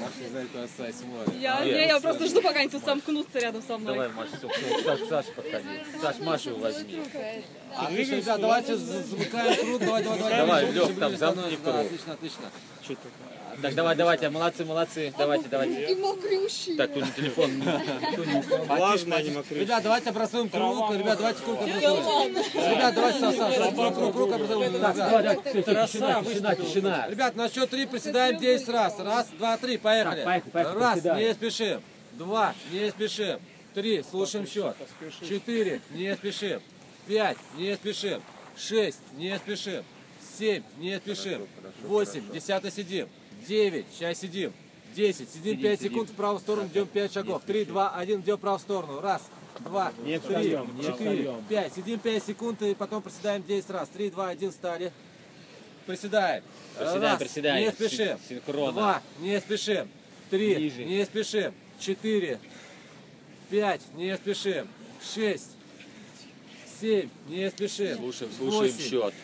Маша 0.00 0.30
за 0.32 0.38
это 0.38 0.62
осай 0.64 0.92
смотрит. 0.92 1.40
Я, 1.40 1.64
не, 1.64 1.86
я 1.86 2.00
просто 2.00 2.26
жду, 2.26 2.42
пока 2.42 2.60
они 2.60 2.68
тут 2.68 2.84
сомкнутся 2.84 3.38
рядом 3.38 3.62
со 3.62 3.78
мной. 3.78 3.94
Давай, 3.94 4.08
Маша, 4.10 4.36
все, 4.36 4.48
все, 4.48 4.82
Саш, 4.84 5.00
Саша, 5.08 5.32
подходи. 5.32 5.68
Саш, 6.00 6.18
Машу 6.20 6.56
возьми. 6.56 7.02
Отлично, 7.76 8.14
ребят, 8.16 8.40
давайте 8.40 8.76
за- 8.76 9.02
замыкаем 9.02 9.56
круг. 9.60 9.80
Давай, 9.80 10.02
давай, 10.02 10.18
давай. 10.18 10.36
Давай, 10.38 10.70
Лёх, 10.72 10.98
там 10.98 11.16
замкни 11.16 11.58
Да, 11.64 11.72
круг. 11.72 11.86
Отлично, 11.86 12.12
отлично. 12.14 12.50
Так, 13.62 13.74
давай, 13.74 13.96
давайте, 13.96 14.28
молодцы, 14.30 14.64
молодцы. 14.64 15.12
Давайте, 15.16 15.48
давайте. 15.48 15.94
мокрющий. 15.96 16.76
Так, 16.76 16.92
тут 16.92 17.04
телефон. 17.14 17.50
Влажная, 18.66 19.22
не 19.22 19.30
мокрые. 19.30 19.62
Ребят, 19.62 19.82
давайте 19.82 20.10
образуем 20.10 20.48
круг. 20.48 20.94
Ребят, 20.94 21.18
давайте 21.18 21.42
круг 21.42 21.60
образуем. 21.62 22.36
Ребят, 22.36 22.94
давайте, 22.94 23.20
Саш, 23.20 23.36
Саш, 23.36 23.74
круг, 23.74 24.14
круг, 24.14 24.32
образуем. 24.32 24.72
Тишина, 24.72 26.22
тишина, 26.22 26.54
тишина. 26.54 27.08
Ребят, 27.08 27.36
на 27.36 27.48
счет 27.48 27.70
три 27.70 27.86
приседаем 27.86 28.38
10 28.38 28.68
раз. 28.68 28.98
Раз, 28.98 29.28
два, 29.38 29.56
три, 29.56 29.78
поехали. 29.78 30.16
Так, 30.16 30.24
поехали, 30.24 30.50
поехали, 30.50 30.78
Раз, 30.78 31.18
не 31.18 31.34
спешим. 31.34 31.82
Два, 32.12 32.54
не 32.70 32.90
спешим. 32.90 33.40
Три, 33.74 34.02
слушаем 34.02 34.46
счет. 34.46 34.74
Четыре, 35.26 35.80
не 35.90 36.14
спешим. 36.14 36.60
Пять, 37.06 37.36
не 37.56 37.74
спешим. 37.74 38.22
Шесть, 38.56 39.00
не 39.14 39.36
спешим. 39.38 39.84
Семь, 40.38 40.62
не 40.78 40.96
спешим. 40.98 41.46
Восемь, 41.82 42.30
десятый 42.32 42.70
сидим. 42.70 43.08
Девять, 43.46 43.86
сейчас 43.92 44.18
сидим. 44.18 44.52
Десять, 44.94 45.30
сидим 45.30 45.60
пять 45.60 45.80
секунд 45.80 46.08
в 46.10 46.14
правую 46.14 46.40
сторону, 46.40 46.68
идем 46.68 46.86
пять 46.86 47.12
шагов. 47.12 47.42
Три, 47.46 47.64
два, 47.64 47.94
один, 47.94 48.20
идем 48.22 48.36
в 48.36 48.40
правую 48.40 48.60
сторону. 48.60 49.00
Раз, 49.00 49.22
два, 49.60 49.92
три, 50.02 50.14
четыре, 50.82 51.34
пять. 51.48 51.74
Сидим 51.74 51.98
пять 51.98 52.24
секунд 52.24 52.62
и 52.62 52.74
потом 52.74 53.02
приседаем 53.02 53.42
10 53.42 53.68
раз. 53.70 53.88
Три, 53.90 54.10
два, 54.10 54.30
один, 54.30 54.50
встали. 54.50 54.92
Приседаем. 55.86 56.42
Приседаем, 56.78 57.02
Раз, 57.02 57.18
приседаем. 57.18 57.64
Не 57.64 57.72
спешим. 57.72 58.18
Син- 58.28 58.40
синхронно. 58.40 58.72
Два, 58.72 59.02
не 59.20 59.38
спешим. 59.40 59.88
Три, 60.30 60.56
Ниже. 60.56 60.84
не 60.84 61.04
спешим. 61.04 61.54
Четыре, 61.78 62.40
пять, 63.50 63.82
не 63.94 64.16
спешим. 64.16 64.66
Шесть, 65.14 65.50
семь, 66.80 67.10
не 67.28 67.48
спешим. 67.50 67.96
Слушаем, 67.98 68.32
слушаем 68.32 68.72
Восемь, 68.72 68.90
счет. 68.90 69.14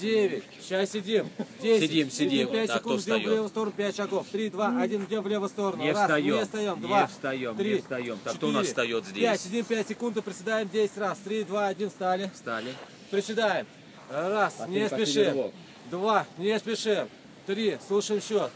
Девять. 0.00 0.44
Сейчас 0.60 0.90
сидим. 0.92 1.28
Десять. 1.60 1.90
Сидим, 1.90 2.10
сидим. 2.10 2.48
Пять 2.50 2.68
Так, 2.68 2.80
кто 2.82 2.98
секунд, 2.98 3.18
идем 3.18 3.28
в 3.28 3.32
левую 3.32 3.48
сторону, 3.48 3.72
пять 3.76 3.96
шагов. 3.96 4.26
Три, 4.30 4.48
два, 4.50 4.80
один, 4.80 5.04
идем 5.04 5.22
в 5.22 5.28
левую 5.28 5.48
сторону. 5.48 5.82
Не 5.82 5.92
Раз, 5.92 6.02
встаем, 6.02 6.24
не 6.36 6.44
встаем. 6.44 6.74
не 6.80 6.86
Два, 6.86 7.06
встаем, 7.06 7.56
три, 7.56 7.74
не 7.74 7.78
встаем. 7.80 8.18
Так, 8.24 8.34
кто 8.34 8.48
у 8.48 8.50
нас 8.50 8.66
встает 8.66 9.04
здесь? 9.06 9.22
Пять, 9.22 9.40
сидим 9.40 9.64
пять 9.64 9.88
секунд 9.88 10.16
и 10.16 10.20
приседаем 10.22 10.68
10 10.68 10.98
раз. 10.98 11.18
Три, 11.18 11.44
два, 11.44 11.66
один, 11.68 11.90
встали. 11.90 12.30
Встали. 12.34 12.72
Приседаем. 13.10 13.66
Раз, 14.10 14.54
Последний- 14.54 14.80
не 14.80 14.88
спешим. 14.88 15.52
Два, 15.90 16.26
не 16.38 16.58
спешим. 16.58 17.08
Три, 17.46 17.78
слушаем 17.86 18.20
счет. 18.22 18.50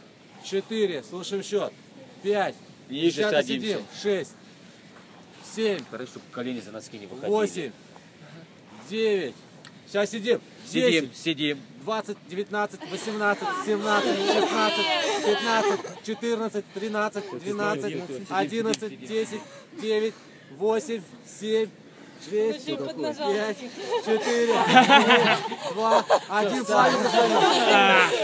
Четыре, 0.45 1.03
слушаем 1.03 1.43
счет. 1.43 1.73
Пять, 2.23 2.55
Ниже 2.89 3.23
садимся. 3.23 3.67
сидим. 3.69 3.81
Шесть, 4.03 4.33
семь, 5.55 5.81
Стараюсь, 5.81 6.11
чтобы 6.11 6.25
колени 6.31 6.61
за 6.61 6.71
носки 6.73 6.99
не 6.99 7.07
выходили. 7.07 7.31
восемь, 7.31 7.71
девять. 8.89 9.35
Сейчас 9.89 10.11
сидим. 10.11 10.41
Сидим, 10.73 11.11
сидим. 11.15 11.61
20, 11.85 12.17
19, 12.29 12.81
18, 12.91 13.45
17, 13.67 14.17
16, 14.27 14.87
15, 15.27 15.81
14, 16.05 16.65
13, 16.75 17.25
12, 17.45 17.95
11, 18.31 19.01
10, 19.09 19.41
9, 19.81 20.15
8, 20.57 21.03
7, 21.41 21.69
6, 22.31 22.65
5, 22.65 22.65
4, 22.65 22.89
2, 25.75 26.05
1. 26.29 26.53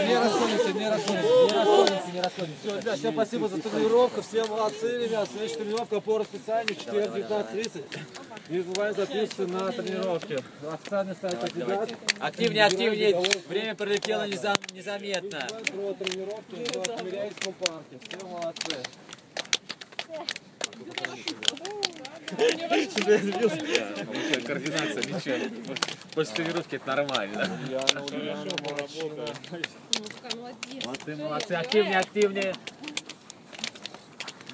Не 0.07 0.15
расходимся, 0.17 0.73
не 0.73 0.89
расходимся, 0.89 1.33
не 1.43 1.51
расходимся, 1.51 2.11
не 2.13 2.21
расходимся. 2.21 2.59
Все, 2.63 2.79
ребят, 2.79 2.97
всем 2.97 3.13
спасибо 3.13 3.47
за 3.49 3.57
тренировку, 3.61 4.21
все 4.21 4.45
молодцы, 4.45 5.03
ребят. 5.03 5.27
Следующая 5.29 5.57
тренировка 5.57 5.99
по 5.99 6.17
расписанию, 6.17 6.75
четверг, 6.75 7.13
19.30. 7.15 7.83
Забываем 8.49 8.95
записываться 8.95 9.45
на 9.47 9.71
тренировки. 9.71 10.37
Официальный 10.71 11.15
сайт 11.21 11.37
кандидат. 11.39 11.89
Активнее, 12.19 12.65
активнее. 12.65 13.15
Время 13.47 13.75
пролетело 13.75 14.27
незам- 14.27 14.57
незаметно. 14.73 15.47
Про 15.71 15.93
тренировки 15.93 16.55
в 16.55 16.97
Тимиряевском 16.97 17.53
парке. 17.53 17.99
Все 18.07 18.25
молодцы. 18.25 18.77
Координация, 24.45 25.03
ничего. 25.03 25.75
После 26.15 26.35
тренировки 26.35 26.75
это 26.75 26.87
нормально. 26.87 27.47
Молодцы, 30.75 31.15
молодцы. 31.15 31.53
Активнее, 31.53 31.99
активнее. 31.99 32.55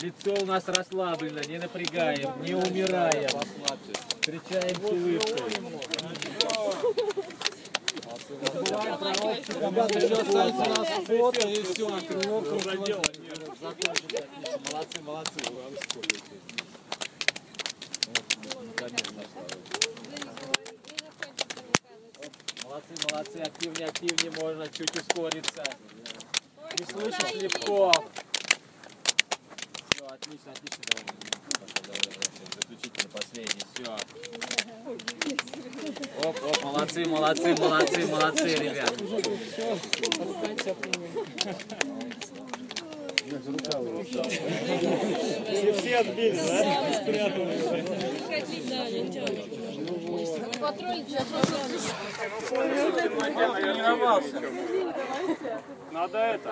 Лицо 0.01 0.33
у 0.41 0.45
нас 0.45 0.67
расслаблено, 0.67 1.39
не 1.47 1.57
напрягаем, 1.57 2.29
не 2.43 2.53
умираем. 2.53 3.29
Встречаем 4.25 4.75
с 4.75 4.89
улыбкой. 4.89 5.43
Ребята, 9.61 9.99
еще 9.99 10.15
останется 10.15 10.63
у 10.63 10.69
нас 10.73 10.87
фото 11.05 11.47
и 11.47 11.61
все, 11.61 11.87
закончится. 13.61 14.27
Молодцы, 14.71 15.01
молодцы. 15.03 15.39
Молодцы, 22.63 22.93
молодцы, 23.11 23.37
активнее, 23.37 23.87
активнее, 23.89 24.31
можно 24.41 24.67
чуть 24.69 24.95
ускориться. 24.95 25.63
Не 26.79 26.85
слышишь, 26.85 27.35
легко. 27.35 27.91
Все, 29.91 30.07
отлично, 30.07 30.51
отлично. 30.51 31.24
Заключительный, 31.65 33.09
последний, 33.11 33.61
все. 33.73 33.91
Оп, 36.23 36.35
оп, 36.43 36.63
молодцы, 36.63 37.05
молодцы, 37.05 37.55
молодцы, 37.55 38.07
молодцы, 38.07 38.55
ребят. 38.55 38.93
Все 45.77 45.97
отбили, 45.97 46.37
да? 46.37 46.63
Надо 55.91 56.17
это. 56.19 56.51